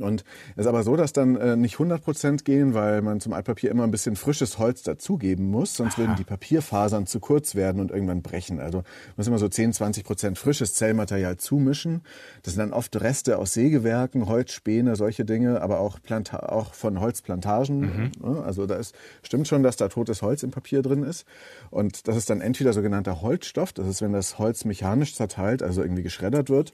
Und 0.00 0.24
es 0.56 0.62
ist 0.62 0.66
aber 0.66 0.82
so, 0.82 0.96
dass 0.96 1.12
dann 1.12 1.36
äh, 1.36 1.56
nicht 1.56 1.74
100 1.74 2.02
Prozent 2.02 2.46
gehen, 2.46 2.72
weil 2.72 3.02
man 3.02 3.20
zum 3.20 3.34
Altpapier 3.34 3.70
immer 3.70 3.84
ein 3.84 3.90
bisschen 3.90 4.16
frisches 4.16 4.58
Holz 4.58 4.82
dazugeben 4.82 5.50
muss, 5.50 5.74
sonst 5.74 5.94
Aha. 5.94 6.02
würden 6.02 6.16
die 6.16 6.24
Papierfasern 6.24 7.06
zu 7.06 7.20
kurz 7.20 7.54
werden 7.54 7.82
und 7.82 7.90
irgendwann 7.90 8.22
brechen. 8.22 8.60
Also 8.60 8.78
man 8.78 8.84
muss 9.16 9.26
immer 9.26 9.38
so 9.38 9.46
10, 9.46 9.74
20 9.74 10.04
Prozent 10.04 10.38
frisches 10.38 10.74
Zellmaterial 10.74 11.36
zumischen. 11.36 12.00
Das 12.42 12.54
sind 12.54 12.60
dann 12.60 12.72
oft 12.72 12.98
Reste 12.98 13.36
aus 13.36 13.52
Sägewerken, 13.52 14.26
Holzspäne, 14.26 14.96
solche 14.96 15.26
Dinge, 15.26 15.60
aber 15.60 15.80
auch, 15.80 16.00
Planta 16.00 16.38
auch 16.38 16.72
von 16.72 17.00
Holzplantagen. 17.00 18.12
Mhm. 18.22 18.38
Also 18.42 18.66
da 18.66 18.76
ist, 18.76 18.94
stimmt 19.22 19.48
schon, 19.48 19.62
dass 19.62 19.76
da 19.76 19.88
totes 19.88 20.22
Holz 20.22 20.42
im 20.42 20.50
Papier 20.50 20.80
drin 20.80 21.02
ist. 21.02 21.26
Und 21.70 22.08
das 22.08 22.16
ist 22.16 22.30
dann 22.30 22.40
entweder 22.40 22.72
sogenannter 22.72 23.20
Holzstoff, 23.20 23.74
das 23.74 23.86
ist, 23.86 24.00
wenn 24.00 24.14
das 24.14 24.38
Holz 24.38 24.64
mechanisch 24.64 25.14
zerteilt, 25.14 25.62
also 25.62 25.82
irgendwie 25.82 26.02
geschreddert 26.02 26.48
wird, 26.48 26.72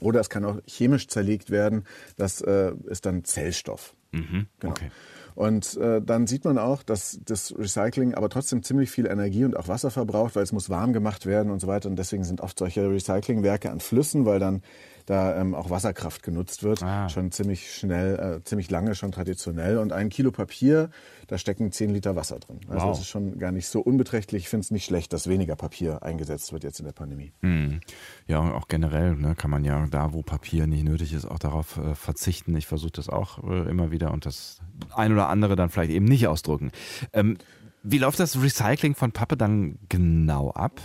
oder 0.00 0.20
es 0.20 0.30
kann 0.30 0.44
auch 0.44 0.60
chemisch 0.66 1.08
zerlegt 1.08 1.50
werden. 1.50 1.84
Das 2.16 2.40
äh, 2.40 2.72
ist 2.86 3.06
dann 3.06 3.24
Zellstoff. 3.24 3.94
Mhm, 4.12 4.46
genau. 4.60 4.72
Okay. 4.72 4.90
Und 5.34 5.76
äh, 5.78 6.00
dann 6.00 6.28
sieht 6.28 6.44
man 6.44 6.58
auch, 6.58 6.84
dass 6.84 7.18
das 7.24 7.52
Recycling 7.58 8.14
aber 8.14 8.28
trotzdem 8.28 8.62
ziemlich 8.62 8.90
viel 8.90 9.06
Energie 9.06 9.44
und 9.44 9.56
auch 9.56 9.66
Wasser 9.66 9.90
verbraucht, 9.90 10.36
weil 10.36 10.44
es 10.44 10.52
muss 10.52 10.70
warm 10.70 10.92
gemacht 10.92 11.26
werden 11.26 11.50
und 11.50 11.58
so 11.60 11.66
weiter. 11.66 11.88
Und 11.88 11.96
deswegen 11.98 12.22
sind 12.22 12.40
oft 12.40 12.58
solche 12.58 12.88
Recyclingwerke 12.88 13.70
an 13.70 13.80
Flüssen, 13.80 14.26
weil 14.26 14.38
dann 14.38 14.62
da 15.06 15.38
ähm, 15.38 15.54
auch 15.54 15.70
Wasserkraft 15.70 16.22
genutzt 16.22 16.62
wird. 16.62 16.82
Ah. 16.82 17.08
Schon 17.08 17.30
ziemlich 17.30 17.74
schnell, 17.74 18.38
äh, 18.38 18.44
ziemlich 18.44 18.70
lange, 18.70 18.94
schon 18.94 19.12
traditionell. 19.12 19.78
Und 19.78 19.92
ein 19.92 20.08
Kilo 20.08 20.30
Papier, 20.30 20.90
da 21.26 21.38
stecken 21.38 21.72
zehn 21.72 21.90
Liter 21.90 22.16
Wasser 22.16 22.38
drin. 22.38 22.60
Also 22.68 22.86
wow. 22.86 22.92
das 22.92 23.00
ist 23.00 23.08
schon 23.08 23.38
gar 23.38 23.52
nicht 23.52 23.68
so 23.68 23.80
unbeträchtlich. 23.80 24.44
Ich 24.44 24.48
finde 24.48 24.64
es 24.64 24.70
nicht 24.70 24.84
schlecht, 24.84 25.12
dass 25.12 25.28
weniger 25.28 25.56
Papier 25.56 26.02
eingesetzt 26.02 26.52
wird 26.52 26.64
jetzt 26.64 26.78
in 26.78 26.86
der 26.86 26.92
Pandemie. 26.92 27.32
Hm. 27.40 27.80
Ja, 28.26 28.38
und 28.38 28.52
auch 28.52 28.68
generell 28.68 29.14
ne, 29.16 29.34
kann 29.34 29.50
man 29.50 29.64
ja 29.64 29.86
da, 29.90 30.12
wo 30.12 30.22
Papier 30.22 30.66
nicht 30.66 30.84
nötig 30.84 31.12
ist, 31.12 31.26
auch 31.26 31.38
darauf 31.38 31.76
äh, 31.76 31.94
verzichten. 31.94 32.56
Ich 32.56 32.66
versuche 32.66 32.92
das 32.92 33.08
auch 33.08 33.42
äh, 33.44 33.68
immer 33.68 33.90
wieder 33.90 34.12
und 34.12 34.26
das 34.26 34.58
ein 34.94 35.12
oder 35.12 35.28
andere 35.28 35.56
dann 35.56 35.68
vielleicht 35.68 35.92
eben 35.92 36.06
nicht 36.06 36.28
ausdrücken. 36.28 36.72
Ähm, 37.12 37.36
wie 37.82 37.98
läuft 37.98 38.18
das 38.18 38.40
Recycling 38.42 38.94
von 38.94 39.12
Pappe 39.12 39.36
dann 39.36 39.78
genau 39.90 40.50
ab? 40.50 40.80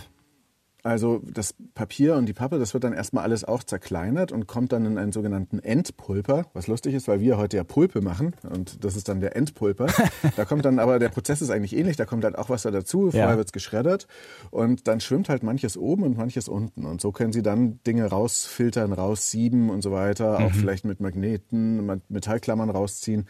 Also 0.82 1.20
das 1.24 1.54
Papier 1.74 2.16
und 2.16 2.26
die 2.26 2.32
Pappe, 2.32 2.58
das 2.58 2.74
wird 2.74 2.84
dann 2.84 2.92
erstmal 2.92 3.24
alles 3.24 3.44
auch 3.44 3.62
zerkleinert 3.62 4.32
und 4.32 4.46
kommt 4.46 4.72
dann 4.72 4.86
in 4.86 4.98
einen 4.98 5.12
sogenannten 5.12 5.58
Endpulper, 5.58 6.46
was 6.54 6.66
lustig 6.66 6.94
ist, 6.94 7.08
weil 7.08 7.20
wir 7.20 7.36
heute 7.36 7.58
ja 7.58 7.64
Pulpe 7.64 8.00
machen 8.00 8.34
und 8.48 8.84
das 8.84 8.96
ist 8.96 9.08
dann 9.08 9.20
der 9.20 9.36
Endpulper. 9.36 9.86
da 10.36 10.44
kommt 10.44 10.64
dann 10.64 10.78
aber, 10.78 10.98
der 10.98 11.10
Prozess 11.10 11.42
ist 11.42 11.50
eigentlich 11.50 11.76
ähnlich, 11.76 11.96
da 11.96 12.06
kommt 12.06 12.24
halt 12.24 12.38
auch 12.38 12.48
Wasser 12.48 12.70
dazu, 12.70 13.10
vorher 13.10 13.30
ja. 13.30 13.36
wird's 13.36 13.52
geschreddert 13.52 14.06
und 14.50 14.88
dann 14.88 15.00
schwimmt 15.00 15.28
halt 15.28 15.42
manches 15.42 15.76
oben 15.76 16.02
und 16.02 16.16
manches 16.16 16.48
unten 16.48 16.84
und 16.84 17.00
so 17.00 17.12
können 17.12 17.32
sie 17.32 17.42
dann 17.42 17.80
Dinge 17.86 18.06
rausfiltern, 18.06 18.92
raussieben 18.92 19.70
und 19.70 19.82
so 19.82 19.92
weiter, 19.92 20.38
mhm. 20.38 20.46
auch 20.46 20.52
vielleicht 20.52 20.84
mit 20.84 21.00
Magneten, 21.00 22.00
Metallklammern 22.08 22.70
rausziehen. 22.70 23.26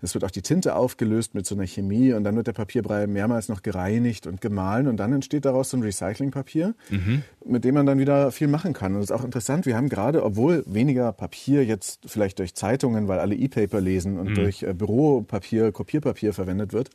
Es 0.00 0.14
wird 0.14 0.24
auch 0.24 0.30
die 0.30 0.42
Tinte 0.42 0.74
aufgelöst 0.76 1.34
mit 1.34 1.46
so 1.46 1.54
einer 1.54 1.66
Chemie 1.66 2.12
und 2.12 2.24
dann 2.24 2.36
wird 2.36 2.46
der 2.46 2.52
Papierbrei 2.52 3.06
mehrmals 3.06 3.48
noch 3.48 3.62
gereinigt 3.62 4.26
und 4.26 4.40
gemahlen 4.40 4.86
und 4.86 4.98
dann 4.98 5.12
entsteht 5.12 5.44
daraus 5.44 5.70
so 5.70 5.76
ein 5.76 5.82
Recyclingpapier, 5.82 6.74
mhm. 6.94 7.22
mit 7.44 7.64
dem 7.64 7.74
man 7.74 7.86
dann 7.86 7.98
wieder 7.98 8.30
viel 8.30 8.48
machen 8.48 8.72
kann. 8.72 8.94
Und 8.94 9.00
das 9.00 9.10
ist 9.10 9.16
auch 9.16 9.24
interessant, 9.24 9.66
wir 9.66 9.76
haben 9.76 9.88
gerade, 9.88 10.24
obwohl 10.24 10.64
weniger 10.66 11.12
Papier 11.12 11.64
jetzt 11.64 12.00
vielleicht 12.06 12.38
durch 12.38 12.54
Zeitungen, 12.54 13.08
weil 13.08 13.18
alle 13.18 13.34
E-Paper 13.34 13.80
lesen 13.80 14.18
und 14.18 14.30
mhm. 14.30 14.34
durch 14.34 14.62
äh, 14.62 14.72
Büropapier, 14.74 15.72
Kopierpapier 15.72 16.32
verwendet 16.32 16.72
wird, 16.72 16.90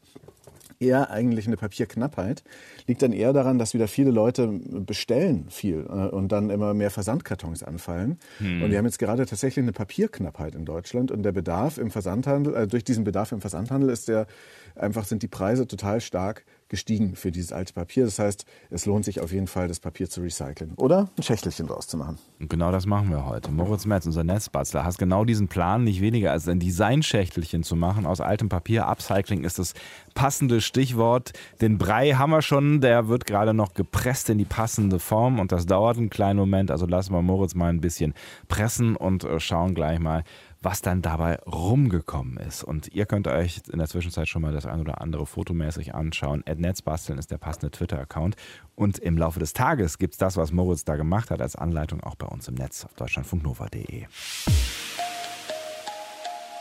eher 0.79 1.11
eigentlich 1.11 1.47
eine 1.47 1.57
Papierknappheit. 1.57 2.43
Liegt 2.87 3.01
dann 3.01 3.11
eher 3.11 3.33
daran, 3.33 3.59
dass 3.59 3.73
wieder 3.73 3.87
viele 3.87 4.11
Leute 4.11 4.47
bestellen 4.47 5.45
viel 5.49 5.85
äh, 5.89 6.07
und 6.07 6.31
dann 6.31 6.49
immer 6.49 6.73
mehr 6.73 6.89
Versandkartons 6.89 7.63
anfallen. 7.63 8.17
Hm. 8.37 8.63
Und 8.63 8.71
wir 8.71 8.77
haben 8.77 8.85
jetzt 8.85 8.99
gerade 8.99 9.25
tatsächlich 9.25 9.63
eine 9.63 9.73
Papierknappheit 9.73 10.55
in 10.55 10.65
Deutschland 10.65 11.11
und 11.11 11.23
der 11.23 11.31
Bedarf 11.31 11.77
im 11.77 11.91
Versandhandel, 11.91 12.55
äh, 12.55 12.67
durch 12.67 12.83
diesen 12.83 13.03
Bedarf 13.03 13.31
im 13.31 13.41
Versandhandel 13.41 13.89
ist 13.89 14.07
der 14.07 14.27
einfach 14.75 15.03
sind 15.05 15.23
die 15.23 15.27
Preise 15.27 15.67
total 15.67 15.99
stark 15.99 16.45
gestiegen 16.69 17.15
für 17.15 17.31
dieses 17.31 17.51
alte 17.51 17.73
Papier. 17.73 18.05
Das 18.05 18.19
heißt, 18.19 18.45
es 18.69 18.85
lohnt 18.85 19.03
sich 19.03 19.19
auf 19.19 19.31
jeden 19.31 19.47
Fall, 19.47 19.67
das 19.67 19.79
Papier 19.79 20.09
zu 20.09 20.21
recyceln 20.21 20.73
oder 20.77 21.09
ein 21.17 21.23
Schächtelchen 21.23 21.67
draus 21.67 21.87
zu 21.87 21.97
machen. 21.97 22.17
Und 22.39 22.49
genau 22.49 22.71
das 22.71 22.85
machen 22.85 23.09
wir 23.09 23.25
heute. 23.25 23.51
Moritz 23.51 23.85
Metz, 23.85 24.05
unser 24.05 24.23
Netzbastler, 24.23 24.85
hast 24.85 24.97
genau 24.97 25.25
diesen 25.25 25.47
Plan, 25.47 25.83
nicht 25.83 26.01
weniger 26.01 26.31
als 26.31 26.47
ein 26.47 26.59
Designschächtelchen 26.59 27.63
zu 27.63 27.75
machen 27.75 28.05
aus 28.05 28.21
altem 28.21 28.49
Papier. 28.49 28.87
Upcycling 28.87 29.43
ist 29.43 29.59
das 29.59 29.73
passende 30.13 30.61
Stichwort. 30.61 31.33
Den 31.59 31.77
Brei 31.77 32.13
haben 32.13 32.31
wir 32.31 32.41
schon, 32.41 32.81
der 32.81 33.07
wird 33.07 33.25
gerade 33.25 33.53
noch 33.53 33.73
gepresst 33.73 34.29
in 34.29 34.37
die 34.37 34.45
passende 34.45 34.99
Form 34.99 35.39
und 35.39 35.51
das 35.51 35.65
dauert 35.65 35.97
einen 35.97 36.09
kleinen 36.09 36.39
Moment. 36.39 36.71
Also 36.71 36.85
lassen 36.85 37.13
wir 37.13 37.21
Moritz 37.21 37.55
mal 37.55 37.69
ein 37.69 37.81
bisschen 37.81 38.13
pressen 38.47 38.95
und 38.95 39.23
äh, 39.23 39.39
schauen 39.39 39.73
gleich 39.73 39.99
mal, 39.99 40.23
was 40.61 40.81
dann 40.81 41.01
dabei 41.01 41.39
rumgekommen 41.45 42.37
ist. 42.37 42.63
Und 42.63 42.89
ihr 42.89 43.05
könnt 43.05 43.27
euch 43.27 43.61
in 43.71 43.79
der 43.79 43.87
Zwischenzeit 43.87 44.27
schon 44.27 44.41
mal 44.41 44.53
das 44.53 44.65
ein 44.65 44.81
oder 44.81 45.01
andere 45.01 45.25
fotomäßig 45.25 45.95
anschauen. 45.95 46.43
Netzbasteln 46.45 47.17
ist 47.17 47.31
der 47.31 47.37
passende 47.37 47.71
Twitter-Account. 47.71 48.35
Und 48.75 48.99
im 48.99 49.17
Laufe 49.17 49.39
des 49.39 49.53
Tages 49.53 49.97
gibt 49.97 50.15
es 50.15 50.17
das, 50.17 50.37
was 50.37 50.51
Moritz 50.51 50.83
da 50.83 50.95
gemacht 50.95 51.31
hat, 51.31 51.41
als 51.41 51.55
Anleitung 51.55 52.01
auch 52.01 52.15
bei 52.15 52.27
uns 52.27 52.47
im 52.47 52.55
Netz 52.55 52.85
auf 52.85 52.93
deutschlandfunknova.de. 52.93 54.05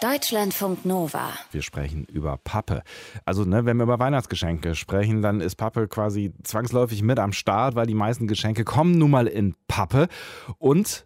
Deutschlandfunk 0.01 0.85
Nova. 0.85 1.31
Wir 1.51 1.63
sprechen 1.63 2.05
über 2.05 2.37
Pappe. 2.37 2.85
Also, 3.25 3.45
ne, 3.45 3.65
wenn 3.65 3.79
wir 3.79 3.83
über 3.83 3.99
Weihnachtsgeschenke 3.99 4.77
sprechen, 4.77 5.23
dann 5.23 5.41
ist 5.41 5.57
Pappe 5.57 5.89
quasi 5.89 6.33
zwangsläufig 6.45 7.03
mit 7.03 7.19
am 7.19 7.33
Start, 7.33 7.75
weil 7.75 7.87
die 7.87 7.95
meisten 7.95 8.29
Geschenke 8.29 8.63
kommen 8.63 8.97
nun 8.97 9.11
mal 9.11 9.27
in 9.27 9.57
Pappe. 9.67 10.07
Und 10.59 11.05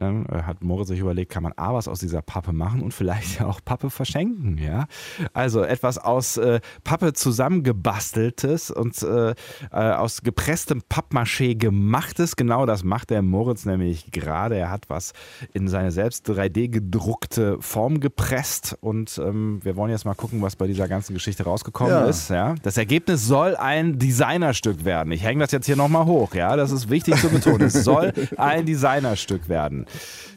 dann 0.00 0.26
äh, 0.26 0.42
hat 0.42 0.64
Moritz 0.64 0.88
sich 0.88 1.00
überlegt, 1.00 1.30
kann 1.30 1.42
man 1.42 1.52
A 1.56 1.74
was 1.74 1.86
aus 1.86 2.00
dieser 2.00 2.22
Pappe 2.22 2.52
machen 2.52 2.82
und 2.82 2.94
vielleicht 2.94 3.42
auch 3.42 3.60
Pappe 3.64 3.90
verschenken, 3.90 4.58
ja. 4.58 4.86
Also 5.32 5.62
etwas 5.62 5.98
aus 5.98 6.36
äh, 6.38 6.60
Pappe 6.84 7.12
zusammengebasteltes 7.12 8.70
und 8.70 9.02
äh, 9.02 9.30
äh, 9.30 9.34
aus 9.70 10.22
gepresstem 10.22 10.82
Pappmaché 10.88 11.54
gemachtes. 11.54 12.36
Genau 12.36 12.66
das 12.66 12.82
macht 12.82 13.10
der 13.10 13.22
Moritz 13.22 13.66
nämlich 13.66 14.10
gerade. 14.10 14.56
Er 14.56 14.70
hat 14.70 14.88
was 14.88 15.12
in 15.52 15.68
seine 15.68 15.90
selbst 15.90 16.28
3D 16.28 16.68
gedruckte 16.68 17.58
Form 17.60 18.00
gepresst 18.00 18.76
und 18.80 19.20
ähm, 19.22 19.60
wir 19.62 19.76
wollen 19.76 19.90
jetzt 19.90 20.06
mal 20.06 20.14
gucken, 20.14 20.40
was 20.40 20.56
bei 20.56 20.66
dieser 20.66 20.88
ganzen 20.88 21.12
Geschichte 21.12 21.44
rausgekommen 21.44 21.92
ja. 21.92 22.06
ist. 22.06 22.30
Ja. 22.30 22.54
Das 22.62 22.76
Ergebnis 22.78 23.26
soll 23.26 23.54
ein 23.56 23.98
Designerstück 23.98 24.84
werden. 24.84 25.12
Ich 25.12 25.22
hänge 25.22 25.40
das 25.40 25.52
jetzt 25.52 25.66
hier 25.66 25.76
nochmal 25.76 26.06
hoch, 26.06 26.34
ja. 26.34 26.56
Das 26.56 26.70
ist 26.70 26.88
wichtig 26.88 27.16
zu 27.16 27.28
betonen. 27.28 27.62
Es 27.62 27.84
soll 27.84 28.12
ein 28.38 28.64
Designerstück 28.64 29.48
werden. 29.48 29.86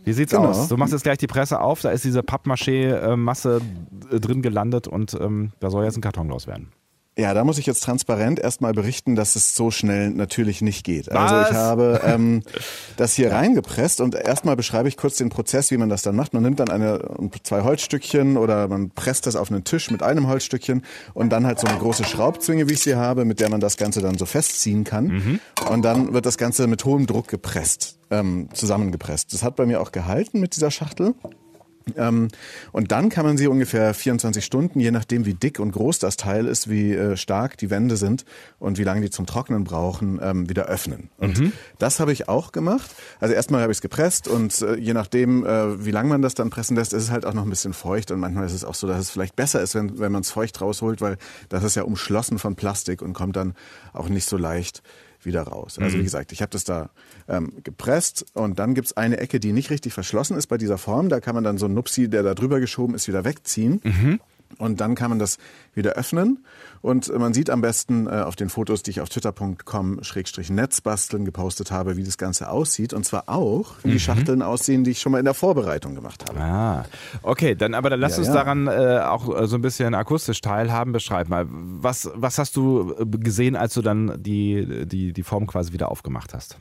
Wie 0.04 0.14
sieht's 0.14 0.32
genau. 0.32 0.50
aus? 0.50 0.68
Du 0.68 0.78
machst 0.78 0.94
jetzt 0.94 1.04
gleich 1.04 1.18
die 1.18 1.28
Presse 1.28 1.62
auf, 1.62 1.82
da 1.82 1.92
ist 1.92 2.04
diese 2.04 2.24
Pappmaché-Masse 2.24 3.62
äh, 4.12 4.20
drin 4.20 4.42
gelandet 4.42 4.88
und 4.88 5.14
ähm, 5.20 5.52
da 5.60 5.70
soll 5.70 5.86
jetzt 5.86 5.98
ein 5.98 6.02
Karton 6.02 6.28
los 6.28 6.48
werden. 6.48 6.72
Ja, 7.16 7.36
da 7.36 7.44
muss 7.44 7.60
ich 7.60 7.68
jetzt 7.68 7.84
transparent 7.84 8.40
erstmal 8.40 8.74
berichten, 8.74 9.16
dass 9.16 9.36
es 9.36 9.56
so 9.56 9.70
schnell 9.70 10.10
natürlich 10.10 10.62
nicht 10.62 10.84
geht. 10.84 11.12
Also 11.12 11.36
Was? 11.36 11.52
ich 11.52 11.56
habe 11.56 12.02
ähm, 12.04 12.42
das 12.98 13.14
hier 13.14 13.32
reingepresst 13.32 14.02
und 14.02 14.16
erstmal 14.16 14.56
beschreibe 14.56 14.88
ich 14.88 14.98
kurz 14.98 15.18
den 15.18 15.30
Prozess, 15.30 15.70
wie 15.70 15.78
man 15.78 15.90
das 15.90 16.02
dann 16.02 16.16
macht. 16.16 16.34
Man 16.34 16.42
nimmt 16.42 16.60
dann 16.60 16.70
eine 16.70 17.00
zwei 17.44 17.62
Holzstückchen 17.62 18.36
oder 18.36 18.68
man 18.68 18.90
presst 18.90 19.28
das 19.28 19.36
auf 19.36 19.52
einen 19.52 19.64
Tisch 19.64 19.92
mit 19.92 20.02
einem 20.02 20.28
Holzstückchen 20.28 20.84
und 21.14 21.30
dann 21.30 21.46
halt 21.46 21.60
so 21.60 21.68
eine 21.68 21.78
große 21.78 22.04
Schraubzwinge, 22.04 22.68
wie 22.68 22.74
ich 22.74 22.82
sie 22.82 22.96
habe, 22.96 23.26
mit 23.26 23.40
der 23.40 23.50
man 23.50 23.60
das 23.60 23.78
Ganze 23.78 24.02
dann 24.02 24.18
so 24.18 24.26
festziehen 24.26 24.84
kann. 24.84 25.08
Und 25.70 25.84
dann 25.84 26.14
wird 26.14 26.26
das 26.26 26.40
Ganze 26.40 26.66
mit 26.66 26.84
hohem 26.84 27.06
Druck 27.06 27.28
gepresst, 27.28 28.00
ähm, 28.10 28.50
zusammengepresst. 28.54 29.34
Das 29.34 29.44
hat 29.44 29.56
bei 29.56 29.68
mir 29.68 29.82
auch 29.82 29.92
gehalten 29.92 30.40
mit 30.40 30.56
dieser 30.56 30.72
Schachtel. 30.72 31.14
Ähm, 31.96 32.30
und 32.72 32.92
dann 32.92 33.10
kann 33.10 33.26
man 33.26 33.38
sie 33.38 33.48
ungefähr 33.48 33.94
24 33.94 34.44
Stunden, 34.44 34.80
je 34.80 34.92
nachdem 34.92 35.26
wie 35.26 35.34
dick 35.34 35.60
und 35.60 35.72
groß 35.72 36.00
das 36.00 36.18
Teil 36.18 36.48
ist, 36.48 36.70
wie 36.70 36.94
äh, 36.94 37.18
stark 37.18 37.58
die 37.58 37.70
Wände 37.70 37.98
sind 37.98 38.26
und 38.60 38.78
wie 38.78 38.84
lange 38.84 39.02
die 39.02 39.10
zum 39.10 39.26
Trocknen 39.26 39.64
brauchen, 39.64 40.20
ähm, 40.22 40.50
wieder 40.50 40.66
öffnen. 40.66 41.10
Und 41.18 41.38
das 41.80 42.00
habe 42.00 42.12
ich 42.12 42.30
auch 42.30 42.52
gemacht. 42.52 42.92
Also 43.20 43.34
erstmal 43.34 43.62
habe 43.62 43.72
ich 43.72 43.78
es 43.78 43.82
gepresst 43.82 44.28
und 44.28 44.62
äh, 44.62 44.76
je 44.76 44.94
nachdem, 44.94 45.46
äh, 45.46 45.86
wie 45.86 45.92
lange 45.92 46.10
man 46.10 46.22
das 46.22 46.34
dann 46.34 46.50
pressen 46.50 46.76
lässt, 46.76 46.94
ist 46.94 47.04
es 47.04 47.12
halt 47.12 47.26
auch 47.26 47.34
noch 47.34 47.44
ein 47.44 47.50
bisschen 47.50 47.74
feucht 47.74 48.12
und 48.12 48.20
manchmal 48.20 48.46
ist 48.46 48.54
es 48.54 48.64
auch 48.64 48.76
so, 48.76 48.88
dass 48.88 49.00
es 49.00 49.10
vielleicht 49.10 49.36
besser 49.36 49.62
ist, 49.62 49.76
wenn, 49.76 50.00
wenn 50.00 50.12
man 50.12 50.22
es 50.22 50.32
feucht 50.32 50.62
rausholt, 50.62 51.02
weil 51.02 51.18
das 51.50 51.64
ist 51.64 51.76
ja 51.76 51.84
umschlossen 51.84 52.40
von 52.40 52.56
Plastik 52.56 53.02
und 53.02 53.14
kommt 53.14 53.36
dann 53.36 53.54
auch 53.94 54.10
nicht 54.10 54.28
so 54.28 54.38
leicht 54.38 54.82
wieder 55.26 55.44
raus. 55.44 55.78
Also 55.80 55.98
wie 56.00 56.04
gesagt, 56.04 56.32
ich 56.32 56.42
habe 56.42 56.52
das 56.52 56.64
da 56.64 56.90
ähm, 57.28 57.54
gepresst 57.64 58.26
und 58.34 58.60
dann 58.60 58.74
gibt's 58.76 58.96
eine 58.98 59.18
Ecke, 59.18 59.40
die 59.40 59.54
nicht 59.54 59.70
richtig 59.70 59.94
verschlossen 59.94 60.38
ist 60.38 60.48
bei 60.48 60.58
dieser 60.58 60.78
Form. 60.78 61.10
Da 61.10 61.20
kann 61.20 61.36
man 61.36 61.44
dann 61.44 61.58
so 61.58 61.66
einen 61.66 61.76
Nupsi, 61.76 62.10
der 62.10 62.24
da 62.24 62.34
drüber 62.34 62.60
geschoben 62.60 62.96
ist, 62.96 63.08
wieder 63.08 63.24
wegziehen. 63.26 63.82
Und 64.58 64.82
dann 64.82 64.96
kann 64.96 65.10
man 65.10 65.20
das 65.20 65.38
wieder 65.74 65.94
öffnen. 65.94 66.46
Und 66.82 67.10
äh, 67.10 67.18
man 67.20 67.34
sieht 67.34 67.50
am 67.50 67.62
besten 67.62 68.08
äh, 68.08 68.22
auf 68.22 68.36
den 68.36 68.50
Fotos, 68.50 68.84
die 68.84 68.92
ich 68.92 69.02
auf 69.02 69.10
twitter.com-netzbasteln 69.10 71.26
gepostet 71.26 71.72
habe, 71.72 71.98
wie 71.98 72.04
das 72.04 72.18
Ganze 72.18 72.50
aussieht. 72.50 72.94
Und 72.94 73.06
zwar 73.06 73.30
auch, 73.30 73.74
wie 73.84 73.92
die 73.92 74.00
Schachteln 74.00 74.42
aussehen, 74.42 74.84
die 74.84 74.92
ich 74.92 75.02
schon 75.02 75.12
mal 75.12 75.20
in 75.20 75.26
der 75.26 75.34
Vorbereitung 75.34 75.96
gemacht 75.96 76.26
habe. 76.28 76.40
Ah, 76.40 76.86
okay, 77.22 77.56
dann 77.56 77.74
aber 77.74 77.90
dann 77.90 78.00
lass 78.00 78.14
Ja, 78.14 78.18
uns 78.20 78.28
ja. 78.28 78.34
daran 78.34 78.68
äh, 78.68 79.00
auch 79.04 79.42
äh, 79.42 79.48
so 79.48 79.56
ein 79.56 79.62
bisschen 79.62 79.96
akustisch 79.96 80.42
teilhaben. 80.42 80.94
Beschreib 80.94 81.30
mal, 81.30 81.46
was, 81.50 82.10
was 82.16 82.38
hast 82.38 82.56
du 82.56 82.94
äh, 83.00 83.06
gesehen, 83.06 83.56
als 83.56 83.74
du 83.74 83.82
dann 83.82 84.22
die, 84.22 84.86
die, 84.86 85.14
die 85.14 85.24
Form 85.24 85.48
quasi 85.48 85.74
wieder 85.74 85.90
aufgemacht 85.90 86.34
hast? 86.34 86.58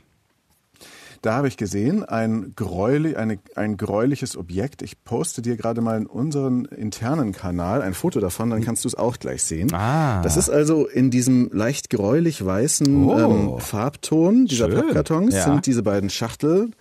Da 1.23 1.35
habe 1.35 1.47
ich 1.47 1.55
gesehen, 1.55 2.03
ein, 2.03 2.51
gräulich, 2.57 3.15
eine, 3.15 3.39
ein 3.55 3.77
gräuliches 3.77 4.35
Objekt. 4.35 4.81
Ich 4.81 5.05
poste 5.05 5.41
dir 5.41 5.55
gerade 5.55 5.79
mal 5.79 5.97
in 5.97 6.05
unseren 6.05 6.65
internen 6.65 7.31
Kanal 7.31 7.81
ein 7.81 7.93
Foto 7.93 8.19
davon, 8.19 8.49
dann 8.49 8.61
kannst 8.61 8.83
du 8.83 8.89
es 8.89 8.95
auch 8.95 9.17
gleich 9.17 9.41
sehen. 9.41 9.73
Ah. 9.73 10.21
Das 10.21 10.35
ist 10.35 10.49
also 10.49 10.85
in 10.85 11.11
diesem 11.11 11.49
leicht 11.53 11.89
gräulich 11.89 12.45
weißen 12.45 13.05
Oh. 13.07 13.17
ähm, 13.17 13.59
Farbton 13.61 14.47
dieser 14.47 14.67
Schön. 14.69 14.75
Pappkartons 14.81 15.33
Ja. 15.33 15.43
sind 15.45 15.65
diese 15.65 15.81
beiden 15.81 16.09
Schachtel. 16.09 16.71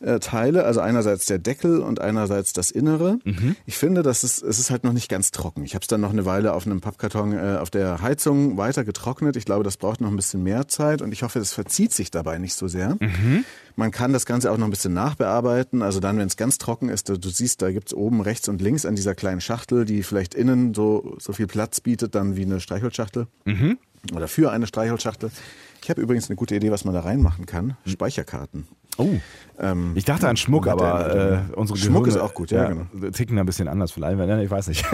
Äh, 0.00 0.20
Teile, 0.20 0.64
also 0.64 0.80
einerseits 0.80 1.26
der 1.26 1.38
Deckel 1.40 1.80
und 1.80 2.00
einerseits 2.00 2.52
das 2.52 2.70
Innere. 2.70 3.18
Ich 3.66 3.76
finde, 3.76 4.02
dass 4.02 4.22
es, 4.22 4.40
es 4.40 4.60
ist 4.60 4.70
halt 4.70 4.84
noch 4.84 4.92
nicht 4.92 5.08
ganz 5.08 5.32
trocken. 5.32 5.64
Ich 5.64 5.74
habe 5.74 5.82
es 5.82 5.88
dann 5.88 6.00
noch 6.00 6.12
eine 6.12 6.24
Weile 6.24 6.52
auf 6.52 6.66
einem 6.66 6.80
Pappkarton 6.80 7.32
äh, 7.32 7.58
auf 7.58 7.70
der 7.70 8.00
Heizung 8.00 8.56
weiter 8.56 8.84
getrocknet. 8.84 9.36
Ich 9.36 9.44
glaube, 9.44 9.64
das 9.64 9.76
braucht 9.76 10.00
noch 10.00 10.08
ein 10.08 10.14
bisschen 10.16 10.42
mehr 10.44 10.68
Zeit 10.68 11.02
und 11.02 11.10
ich 11.12 11.24
hoffe, 11.24 11.40
es 11.40 11.52
verzieht 11.52 11.92
sich 11.92 12.12
dabei 12.12 12.38
nicht 12.38 12.54
so 12.54 12.68
sehr. 12.68 12.96
Man 13.74 13.90
kann 13.90 14.12
das 14.12 14.24
Ganze 14.24 14.52
auch 14.52 14.56
noch 14.56 14.66
ein 14.66 14.70
bisschen 14.70 14.92
nachbearbeiten. 14.94 15.82
Also 15.82 15.98
dann, 15.98 16.16
wenn 16.18 16.28
es 16.28 16.36
ganz 16.36 16.58
trocken 16.58 16.88
ist, 16.88 17.08
du, 17.08 17.18
du 17.18 17.28
siehst, 17.28 17.60
da 17.62 17.72
gibt's 17.72 17.92
oben 17.92 18.20
rechts 18.20 18.48
und 18.48 18.60
links 18.60 18.86
an 18.86 18.94
dieser 18.94 19.14
kleinen 19.16 19.40
Schachtel, 19.40 19.84
die 19.84 20.02
vielleicht 20.04 20.34
innen 20.34 20.74
so, 20.74 21.16
so 21.18 21.32
viel 21.32 21.48
Platz 21.48 21.80
bietet, 21.80 22.14
dann 22.14 22.36
wie 22.36 22.42
eine 22.42 22.60
Streichholzschachtel. 22.60 23.26
Oder 24.14 24.28
für 24.28 24.52
eine 24.52 24.66
Streichholzschachtel. 24.68 25.30
Ich 25.82 25.90
habe 25.90 26.00
übrigens 26.02 26.28
eine 26.28 26.36
gute 26.36 26.54
Idee, 26.56 26.70
was 26.70 26.84
man 26.84 26.94
da 26.94 27.00
reinmachen 27.00 27.46
kann. 27.46 27.76
Speicherkarten. 27.86 28.66
Oh. 28.98 29.10
Ähm, 29.60 29.92
Ich 29.94 30.04
dachte 30.04 30.28
an 30.28 30.36
Schmuck, 30.36 30.66
aber 30.66 31.14
äh, 31.14 31.38
unsere 31.54 31.78
Schmuck 31.78 32.04
Gehirne, 32.04 32.08
ist 32.08 32.30
auch 32.30 32.34
gut, 32.34 32.50
ja, 32.50 32.68
genau. 32.68 33.10
ticken 33.10 33.36
da 33.36 33.42
ein 33.44 33.46
bisschen 33.46 33.68
anders 33.68 33.92
vielleicht, 33.92 34.16
ne, 34.18 34.42
ich 34.42 34.50
weiß 34.50 34.66
nicht. 34.68 34.84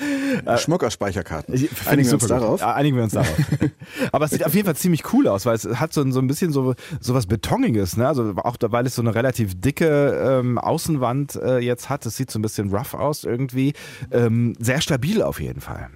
Schmuck 0.58 0.84
aus 0.84 0.92
Speicherkarten. 0.92 1.54
Ich- 1.54 1.68
Einigen 1.86 2.06
wir 2.08 2.14
uns 2.14 2.22
gut. 2.22 2.30
darauf. 2.30 2.60
Ja, 2.60 2.74
einigen 2.74 2.96
wir 2.96 3.02
uns 3.04 3.14
darauf. 3.14 3.34
Aber 4.12 4.26
es 4.26 4.30
sieht 4.30 4.46
auf 4.46 4.54
jeden 4.54 4.66
Fall 4.66 4.76
ziemlich 4.76 5.12
cool 5.12 5.26
aus, 5.26 5.44
weil 5.44 5.56
es 5.56 5.64
hat 5.64 5.92
so, 5.92 6.02
ein- 6.02 6.12
so 6.12 6.20
ein 6.20 6.28
bisschen 6.28 6.52
so, 6.52 6.74
so 7.00 7.14
was 7.14 7.26
Betoniges, 7.26 7.96
ne? 7.96 8.06
Also 8.06 8.32
auch 8.36 8.56
weil 8.60 8.86
es 8.86 8.94
so 8.94 9.02
eine 9.02 9.14
relativ 9.14 9.60
dicke 9.60 10.38
ähm, 10.40 10.58
Außenwand 10.58 11.34
äh, 11.36 11.58
jetzt 11.58 11.88
hat. 11.88 12.06
Es 12.06 12.16
sieht 12.16 12.30
so 12.30 12.38
ein 12.38 12.42
bisschen 12.42 12.72
rough 12.72 12.94
aus 12.94 13.24
irgendwie. 13.24 13.72
Ähm, 14.12 14.54
sehr 14.60 14.80
stabil 14.80 15.20
auf 15.22 15.40
jeden 15.40 15.60
Fall. 15.60 15.88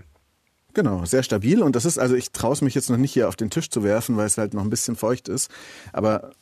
Genau, 0.74 1.04
sehr 1.04 1.22
stabil. 1.22 1.62
Und 1.62 1.76
das 1.76 1.84
ist, 1.84 1.98
also 1.98 2.14
ich 2.14 2.32
traue 2.32 2.52
es 2.52 2.62
mich 2.62 2.74
jetzt 2.74 2.90
noch 2.90 2.96
nicht 2.96 3.12
hier 3.12 3.28
auf 3.28 3.36
den 3.36 3.50
Tisch 3.50 3.70
zu 3.70 3.82
werfen, 3.82 4.16
weil 4.16 4.26
es 4.26 4.38
halt 4.38 4.54
noch 4.54 4.62
ein 4.62 4.70
bisschen 4.70 4.96
feucht 4.96 5.28
ist. 5.28 5.50
Aber 5.92 6.32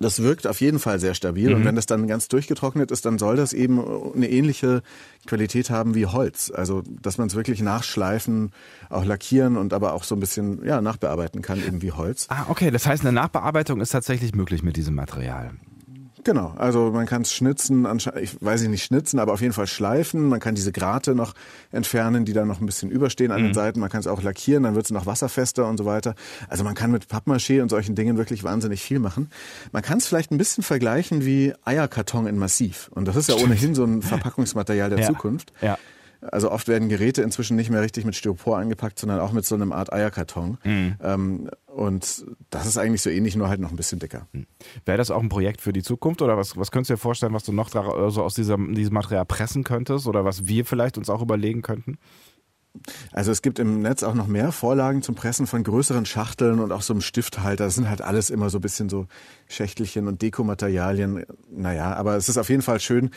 das 0.00 0.22
wirkt 0.22 0.46
auf 0.46 0.60
jeden 0.60 0.78
Fall 0.78 0.98
sehr 0.98 1.14
stabil. 1.14 1.50
Mhm. 1.50 1.56
Und 1.56 1.64
wenn 1.64 1.76
das 1.76 1.86
dann 1.86 2.06
ganz 2.06 2.28
durchgetrocknet 2.28 2.90
ist, 2.90 3.06
dann 3.06 3.18
soll 3.18 3.36
das 3.36 3.52
eben 3.52 3.80
eine 4.14 4.28
ähnliche 4.28 4.82
Qualität 5.26 5.70
haben 5.70 5.94
wie 5.94 6.06
Holz. 6.06 6.52
Also, 6.54 6.82
dass 7.00 7.16
man 7.16 7.28
es 7.28 7.34
wirklich 7.34 7.62
nachschleifen, 7.62 8.52
auch 8.90 9.04
lackieren 9.04 9.56
und 9.56 9.72
aber 9.72 9.94
auch 9.94 10.04
so 10.04 10.14
ein 10.14 10.20
bisschen 10.20 10.64
ja, 10.64 10.80
nachbearbeiten 10.80 11.42
kann, 11.42 11.64
eben 11.64 11.80
wie 11.80 11.92
Holz. 11.92 12.26
Ah, 12.28 12.46
okay. 12.48 12.70
Das 12.70 12.86
heißt, 12.86 13.02
eine 13.02 13.12
Nachbearbeitung 13.12 13.80
ist 13.80 13.90
tatsächlich 13.90 14.34
möglich 14.34 14.62
mit 14.62 14.76
diesem 14.76 14.94
Material. 14.94 15.52
Genau, 16.24 16.54
also 16.56 16.90
man 16.90 17.04
kann 17.04 17.20
es 17.22 17.34
schnitzen, 17.34 17.86
ich 18.20 18.42
weiß 18.42 18.62
nicht 18.62 18.84
schnitzen, 18.84 19.18
aber 19.18 19.34
auf 19.34 19.42
jeden 19.42 19.52
Fall 19.52 19.66
schleifen. 19.66 20.28
Man 20.28 20.40
kann 20.40 20.54
diese 20.54 20.72
Grate 20.72 21.14
noch 21.14 21.34
entfernen, 21.70 22.24
die 22.24 22.32
da 22.32 22.46
noch 22.46 22.60
ein 22.60 22.66
bisschen 22.66 22.90
überstehen 22.90 23.30
an 23.30 23.42
den 23.42 23.52
Seiten. 23.52 23.78
Man 23.78 23.90
kann 23.90 24.00
es 24.00 24.06
auch 24.06 24.22
lackieren, 24.22 24.62
dann 24.62 24.74
wird 24.74 24.86
es 24.86 24.90
noch 24.90 25.04
wasserfester 25.04 25.68
und 25.68 25.76
so 25.76 25.84
weiter. 25.84 26.14
Also 26.48 26.64
man 26.64 26.74
kann 26.74 26.90
mit 26.90 27.08
Pappmaché 27.08 27.60
und 27.60 27.68
solchen 27.68 27.94
Dingen 27.94 28.16
wirklich 28.16 28.42
wahnsinnig 28.42 28.82
viel 28.82 29.00
machen. 29.00 29.28
Man 29.72 29.82
kann 29.82 29.98
es 29.98 30.06
vielleicht 30.06 30.30
ein 30.30 30.38
bisschen 30.38 30.64
vergleichen 30.64 31.26
wie 31.26 31.52
Eierkarton 31.64 32.26
in 32.26 32.38
Massiv. 32.38 32.88
Und 32.94 33.06
das 33.06 33.16
ist 33.16 33.28
ja 33.28 33.34
ohnehin 33.36 33.74
so 33.74 33.84
ein 33.84 34.00
Verpackungsmaterial 34.00 34.88
der 34.88 35.00
Ja. 35.00 35.06
Zukunft. 35.08 35.52
Ja. 35.60 35.76
Also 36.30 36.50
oft 36.50 36.68
werden 36.68 36.88
Geräte 36.88 37.22
inzwischen 37.22 37.56
nicht 37.56 37.70
mehr 37.70 37.82
richtig 37.82 38.04
mit 38.04 38.14
Styropor 38.16 38.58
eingepackt, 38.58 38.98
sondern 38.98 39.20
auch 39.20 39.32
mit 39.32 39.44
so 39.44 39.54
einem 39.54 39.72
Art 39.72 39.92
Eierkarton. 39.92 40.58
Ähm, 41.02 41.50
und 41.66 42.24
das 42.50 42.66
ist 42.66 42.78
eigentlich 42.78 43.02
so 43.02 43.10
ähnlich, 43.10 43.36
nur 43.36 43.48
halt 43.48 43.60
noch 43.60 43.70
ein 43.70 43.76
bisschen 43.76 43.98
dicker. 43.98 44.26
Wäre 44.84 44.98
das 44.98 45.10
auch 45.10 45.20
ein 45.22 45.28
Projekt 45.28 45.60
für 45.60 45.72
die 45.72 45.82
Zukunft 45.82 46.22
oder 46.22 46.36
was, 46.36 46.56
was 46.56 46.70
könntest 46.70 46.90
du 46.90 46.94
dir 46.94 46.98
vorstellen, 46.98 47.34
was 47.34 47.44
du 47.44 47.52
noch 47.52 47.68
dra- 47.70 48.10
so 48.10 48.22
aus 48.22 48.34
diesem, 48.34 48.74
diesem 48.74 48.94
Material 48.94 49.26
pressen 49.26 49.64
könntest 49.64 50.06
oder 50.06 50.24
was 50.24 50.46
wir 50.46 50.64
vielleicht 50.64 50.96
uns 50.98 51.10
auch 51.10 51.20
überlegen 51.20 51.62
könnten? 51.62 51.98
Also 53.12 53.30
es 53.30 53.40
gibt 53.40 53.60
im 53.60 53.80
Netz 53.80 54.02
auch 54.02 54.14
noch 54.14 54.26
mehr 54.26 54.50
Vorlagen 54.50 55.02
zum 55.02 55.14
Pressen 55.14 55.46
von 55.46 55.62
größeren 55.62 56.06
Schachteln 56.06 56.58
und 56.58 56.72
auch 56.72 56.82
so 56.82 56.92
einem 56.92 57.02
Stifthalter. 57.02 57.64
Das 57.64 57.76
sind 57.76 57.88
halt 57.88 58.02
alles 58.02 58.30
immer 58.30 58.50
so 58.50 58.58
ein 58.58 58.62
bisschen 58.62 58.88
so 58.88 59.06
Schächtelchen 59.46 60.08
und 60.08 60.22
Dekomaterialien. 60.22 61.24
Naja, 61.50 61.94
aber 61.94 62.16
es 62.16 62.28
ist 62.28 62.36
auf 62.36 62.48
jeden 62.48 62.62
Fall 62.62 62.80
schön. 62.80 63.10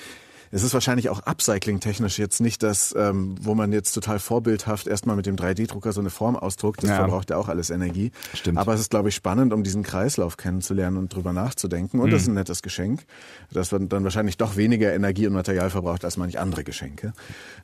Es 0.51 0.63
ist 0.63 0.73
wahrscheinlich 0.73 1.09
auch 1.09 1.21
upcycling-technisch 1.25 2.17
jetzt 2.19 2.39
nicht 2.41 2.63
das, 2.63 2.93
ähm, 2.97 3.35
wo 3.41 3.55
man 3.55 3.71
jetzt 3.73 3.91
total 3.93 4.19
vorbildhaft 4.19 4.87
erstmal 4.87 5.15
mit 5.15 5.25
dem 5.25 5.35
3D-Drucker 5.35 5.91
so 5.91 5.99
eine 5.99 6.09
Form 6.09 6.35
ausdruckt. 6.35 6.83
Das 6.83 6.89
Ja. 6.89 6.95
verbraucht 6.97 7.29
ja 7.29 7.37
auch 7.37 7.49
alles 7.49 7.69
Energie. 7.69 8.11
Stimmt. 8.33 8.57
Aber 8.57 8.73
es 8.73 8.79
ist, 8.81 8.89
glaube 8.89 9.09
ich, 9.09 9.15
spannend, 9.15 9.53
um 9.53 9.63
diesen 9.63 9.83
Kreislauf 9.83 10.37
kennenzulernen 10.37 10.97
und 10.97 11.13
drüber 11.13 11.33
nachzudenken. 11.33 11.99
Und 11.99 12.11
das 12.11 12.21
ist 12.23 12.27
ein 12.27 12.33
nettes 12.35 12.61
Geschenk, 12.61 13.05
das 13.51 13.69
dann 13.69 13.89
wahrscheinlich 14.03 14.37
doch 14.37 14.55
weniger 14.55 14.93
Energie 14.93 15.27
und 15.27 15.33
Material 15.33 15.69
verbraucht 15.69 16.05
als 16.05 16.17
manch 16.17 16.39
andere 16.39 16.63
Geschenke. 16.63 17.13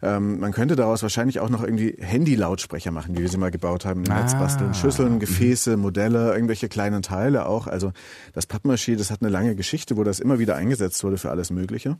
Ähm, 0.02 0.40
man 0.40 0.52
könnte 0.52 0.76
daraus 0.76 1.02
wahrscheinlich 1.04 1.40
auch 1.40 1.50
noch 1.50 1.64
irgendwie 1.64 1.96
Handy-Lautsprecher 2.00 2.92
machen, 2.92 3.16
wie 3.18 3.22
wir 3.22 3.30
sie 3.30 3.38
mal 3.38 3.52
gebaut 3.52 3.86
haben 3.86 4.04
im 4.06 4.12
Ah. 4.12 4.22
Netz 4.22 4.34
basteln. 4.34 4.74
Schüsseln, 4.74 5.20
Gefäße, 5.20 5.78
Modelle, 5.78 6.34
irgendwelche 6.34 6.68
kleinen 6.70 7.02
Teile 7.02 7.46
auch. 7.46 7.68
Also 7.68 7.92
das 8.34 8.50
Pappmaché, 8.50 8.96
das 8.98 9.12
hat 9.12 9.22
eine 9.22 9.30
lange 9.30 9.56
Geschichte, 9.56 9.96
wo 9.98 10.04
das 10.04 10.20
immer 10.20 10.40
wieder 10.40 10.56
eingesetzt 10.56 11.04
wurde 11.04 11.18
für 11.18 11.32
alles 11.32 11.50
Mögliche. 11.50 11.98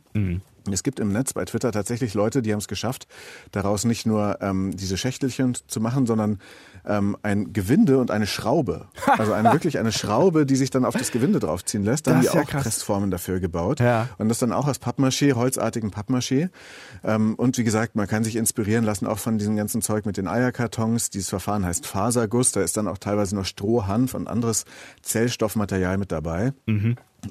Es 0.70 0.82
gibt 0.82 1.00
im 1.00 1.12
Netz 1.12 1.32
bei 1.32 1.44
Twitter 1.44 1.72
tatsächlich 1.72 2.14
Leute, 2.14 2.42
die 2.42 2.52
haben 2.52 2.58
es 2.58 2.68
geschafft, 2.68 3.06
daraus 3.52 3.84
nicht 3.84 4.06
nur 4.06 4.38
ähm, 4.40 4.76
diese 4.76 4.96
Schächtelchen 4.96 5.56
zu 5.66 5.80
machen, 5.80 6.06
sondern 6.06 6.38
ähm, 6.86 7.16
ein 7.22 7.52
Gewinde 7.52 7.98
und 7.98 8.10
eine 8.10 8.26
Schraube. 8.26 8.86
Also 9.16 9.32
eine 9.32 9.52
wirklich 9.52 9.78
eine 9.78 9.92
Schraube, 9.92 10.44
die 10.44 10.56
sich 10.56 10.70
dann 10.70 10.84
auf 10.84 10.96
das 10.96 11.12
Gewinde 11.12 11.38
draufziehen 11.38 11.84
lässt. 11.84 12.06
Da 12.06 12.14
haben 12.14 12.20
die 12.22 12.26
ja 12.26 12.32
auch 12.32 12.46
krass. 12.46 12.64
Pressformen 12.64 13.12
dafür 13.12 13.38
gebaut. 13.38 13.78
Ja. 13.78 14.08
Und 14.18 14.28
das 14.28 14.40
dann 14.40 14.52
auch 14.52 14.66
aus 14.66 14.80
Pappmaché, 14.80 15.34
holzartigen 15.34 15.90
Pappmaché. 15.92 16.48
Ähm, 17.04 17.34
und 17.36 17.56
wie 17.56 17.64
gesagt, 17.64 17.94
man 17.94 18.08
kann 18.08 18.24
sich 18.24 18.34
inspirieren 18.34 18.84
lassen 18.84 19.06
auch 19.06 19.18
von 19.18 19.38
diesem 19.38 19.56
ganzen 19.56 19.82
Zeug 19.82 20.04
mit 20.04 20.16
den 20.16 20.26
Eierkartons. 20.26 21.10
Dieses 21.10 21.28
Verfahren 21.28 21.64
heißt 21.64 21.86
Faserguss. 21.86 22.52
Da 22.52 22.62
ist 22.62 22.76
dann 22.76 22.88
auch 22.88 22.98
teilweise 22.98 23.36
noch 23.36 23.44
Stroh, 23.44 23.86
Hanf 23.86 24.14
und 24.14 24.26
anderes 24.26 24.64
Zellstoffmaterial 25.02 25.96
mit 25.96 26.10
dabei. 26.10 26.52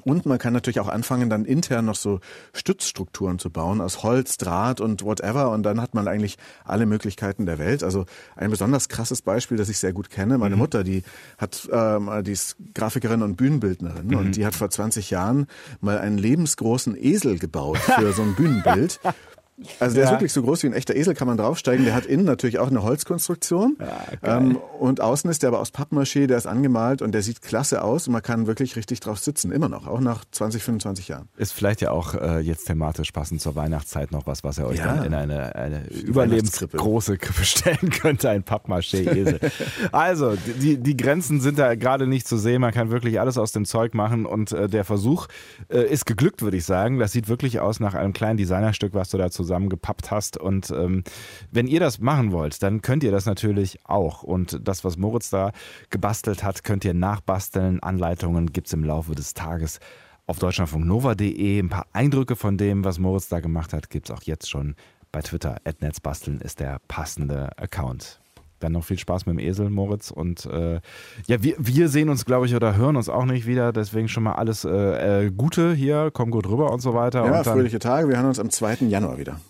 Und 0.04 0.26
man 0.26 0.38
kann 0.38 0.52
natürlich 0.52 0.80
auch 0.80 0.88
anfangen, 0.88 1.30
dann 1.30 1.44
intern 1.44 1.86
noch 1.86 1.94
so 1.94 2.20
Stützstrukturen 2.52 3.38
zu 3.38 3.50
bauen 3.50 3.80
aus 3.80 4.02
Holz, 4.02 4.36
Draht 4.36 4.80
und 4.80 5.04
whatever. 5.04 5.50
Und 5.50 5.62
dann 5.62 5.80
hat 5.80 5.94
man 5.94 6.08
eigentlich 6.08 6.36
alle 6.64 6.86
Möglichkeiten 6.86 7.46
der 7.46 7.58
Welt. 7.58 7.82
Also 7.82 8.06
ein 8.36 8.50
besonders 8.50 8.88
krasses 8.88 9.22
Beispiel, 9.22 9.56
das 9.56 9.68
ich 9.68 9.78
sehr 9.78 9.92
gut 9.92 10.10
kenne. 10.10 10.38
Meine 10.38 10.56
Mutter, 10.56 10.84
die 10.84 11.02
hat, 11.38 11.68
ähm, 11.72 12.10
die 12.24 12.32
ist 12.32 12.56
Grafikerin 12.74 13.22
und 13.22 13.36
Bühnenbildnerin 13.36 14.14
und 14.14 14.36
die 14.36 14.46
hat 14.46 14.54
vor 14.54 14.70
20 14.70 15.10
Jahren 15.10 15.46
mal 15.80 15.98
einen 15.98 16.18
lebensgroßen 16.18 16.96
Esel 16.96 17.38
gebaut 17.38 17.78
für 17.78 18.12
so 18.12 18.22
ein 18.22 18.34
Bühnenbild. 18.34 19.00
Also 19.78 19.94
der 19.94 20.04
Ja. 20.04 20.10
ist 20.10 20.14
wirklich 20.16 20.32
so 20.32 20.42
groß 20.42 20.64
wie 20.64 20.66
ein 20.66 20.72
echter 20.72 20.96
Esel, 20.96 21.14
kann 21.14 21.28
man 21.28 21.36
draufsteigen. 21.36 21.84
Der 21.84 21.94
hat 21.94 22.06
innen 22.06 22.24
natürlich 22.24 22.58
auch 22.58 22.68
eine 22.68 22.82
Holzkonstruktion. 22.82 23.76
ähm, 24.22 24.58
und 24.80 25.00
außen 25.00 25.30
ist 25.30 25.42
der 25.42 25.48
aber 25.48 25.60
aus 25.60 25.72
Pappmaché, 25.72 26.26
der 26.26 26.38
ist 26.38 26.46
angemalt 26.46 27.02
und 27.02 27.12
der 27.12 27.22
sieht 27.22 27.40
klasse 27.40 27.82
aus 27.84 28.08
und 28.08 28.12
man 28.14 28.22
kann 28.22 28.46
wirklich 28.48 28.74
richtig 28.76 28.98
drauf 29.00 29.18
sitzen, 29.20 29.52
immer 29.52 29.68
noch, 29.68 29.86
auch 29.86 30.00
nach 30.00 30.24
20, 30.30 30.62
25 30.62 31.08
Jahren. 31.08 31.28
Ist 31.36 31.52
vielleicht 31.52 31.80
ja 31.82 31.92
auch 31.92 32.14
äh, 32.14 32.40
jetzt 32.40 32.64
thematisch 32.66 33.12
passend 33.12 33.40
zur 33.40 33.54
Weihnachtszeit 33.54 34.10
noch 34.10 34.26
was, 34.26 34.42
was 34.42 34.58
ihr 34.58 34.66
euch 34.66 34.78
Ja. 34.78 34.96
dann 34.96 35.04
in 35.04 35.14
eine, 35.14 35.54
eine 35.54 35.86
überlebensgroße 35.88 37.16
Krippe 37.18 37.44
stellen 37.44 37.90
könnt, 37.90 38.24
ein 38.24 38.42
Pappmaché-Esel. 38.44 39.38
also, 39.92 40.34
die, 40.60 40.78
die 40.78 40.96
Grenzen 40.96 41.40
sind 41.40 41.58
da 41.58 41.74
gerade 41.74 42.06
nicht 42.06 42.26
zu 42.26 42.36
sehen. 42.38 42.60
Man 42.60 42.72
kann 42.72 42.90
wirklich 42.90 43.20
alles 43.20 43.38
aus 43.38 43.52
dem 43.52 43.64
Zeug 43.64 43.94
machen 43.94 44.26
und 44.26 44.52
äh, 44.52 44.68
der 44.68 44.84
Versuch 44.84 45.28
äh, 45.68 45.82
ist 45.82 46.06
geglückt, 46.06 46.42
würde 46.42 46.56
ich 46.56 46.64
sagen. 46.64 46.98
Das 46.98 47.12
sieht 47.12 47.28
wirklich 47.28 47.60
aus 47.60 47.80
nach 47.80 47.94
einem 47.94 48.12
kleinen 48.12 48.36
Designerstück, 48.36 48.94
was 48.94 49.10
du 49.10 49.18
da 49.18 49.30
zusammengepappt 49.44 50.10
hast. 50.10 50.36
Und 50.36 50.70
ähm, 50.70 51.04
wenn 51.50 51.66
ihr 51.66 51.80
das 51.80 52.00
machen 52.00 52.32
wollt, 52.32 52.62
dann 52.62 52.82
könnt 52.82 53.04
ihr 53.04 53.12
das 53.12 53.26
natürlich 53.26 53.78
auch. 53.84 54.22
Und 54.22 54.60
das, 54.66 54.84
was 54.84 54.96
Moritz 54.96 55.30
da 55.30 55.52
gebastelt 55.90 56.42
hat, 56.42 56.64
könnt 56.64 56.84
ihr 56.84 56.94
nachbasteln. 56.94 57.80
Anleitungen 57.80 58.52
gibt 58.52 58.68
es 58.68 58.72
im 58.72 58.84
Laufe 58.84 59.14
des 59.14 59.34
Tages 59.34 59.78
auf 60.26 60.38
deutschlandfunknova.de. 60.38 61.58
Ein 61.58 61.68
paar 61.68 61.86
Eindrücke 61.92 62.36
von 62.36 62.56
dem, 62.56 62.84
was 62.84 62.98
Moritz 62.98 63.28
da 63.28 63.40
gemacht 63.40 63.72
hat, 63.72 63.90
gibt 63.90 64.08
es 64.08 64.16
auch 64.16 64.22
jetzt 64.22 64.48
schon 64.48 64.74
bei 65.12 65.20
Twitter. 65.20 65.58
Netzbasteln 65.80 66.40
ist 66.40 66.60
der 66.60 66.80
passende 66.88 67.56
Account. 67.58 68.23
Dann 68.60 68.72
noch 68.72 68.84
viel 68.84 68.98
Spaß 68.98 69.26
mit 69.26 69.34
dem 69.34 69.38
Esel, 69.38 69.68
Moritz. 69.70 70.10
Und 70.10 70.46
äh, 70.46 70.80
ja, 71.26 71.42
wir, 71.42 71.54
wir 71.58 71.88
sehen 71.88 72.08
uns, 72.08 72.24
glaube 72.24 72.46
ich, 72.46 72.54
oder 72.54 72.76
hören 72.76 72.96
uns 72.96 73.08
auch 73.08 73.24
nicht 73.24 73.46
wieder. 73.46 73.72
Deswegen 73.72 74.08
schon 74.08 74.22
mal 74.22 74.32
alles 74.34 74.64
äh, 74.64 75.24
äh, 75.26 75.30
Gute 75.30 75.74
hier. 75.74 76.10
Komm 76.12 76.30
gut 76.30 76.48
rüber 76.48 76.70
und 76.72 76.80
so 76.80 76.94
weiter. 76.94 77.20
Ja, 77.20 77.24
und 77.26 77.32
dann 77.32 77.44
fröhliche 77.44 77.78
Tage. 77.78 78.08
Wir 78.08 78.16
hören 78.16 78.26
uns 78.26 78.38
am 78.38 78.50
2. 78.50 78.86
Januar 78.88 79.18
wieder. 79.18 79.40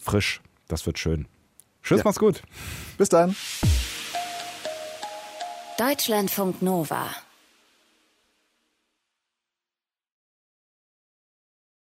frisch. 0.00 0.40
Das 0.66 0.84
wird 0.86 0.98
schön. 0.98 1.26
Tschüss, 1.82 1.98
Ja. 1.98 2.04
macht's 2.04 2.18
gut. 2.18 2.42
Bis 2.98 3.08
dann. 3.08 3.34
Deutschlandfunk 5.78 6.60
Nova 6.62 7.06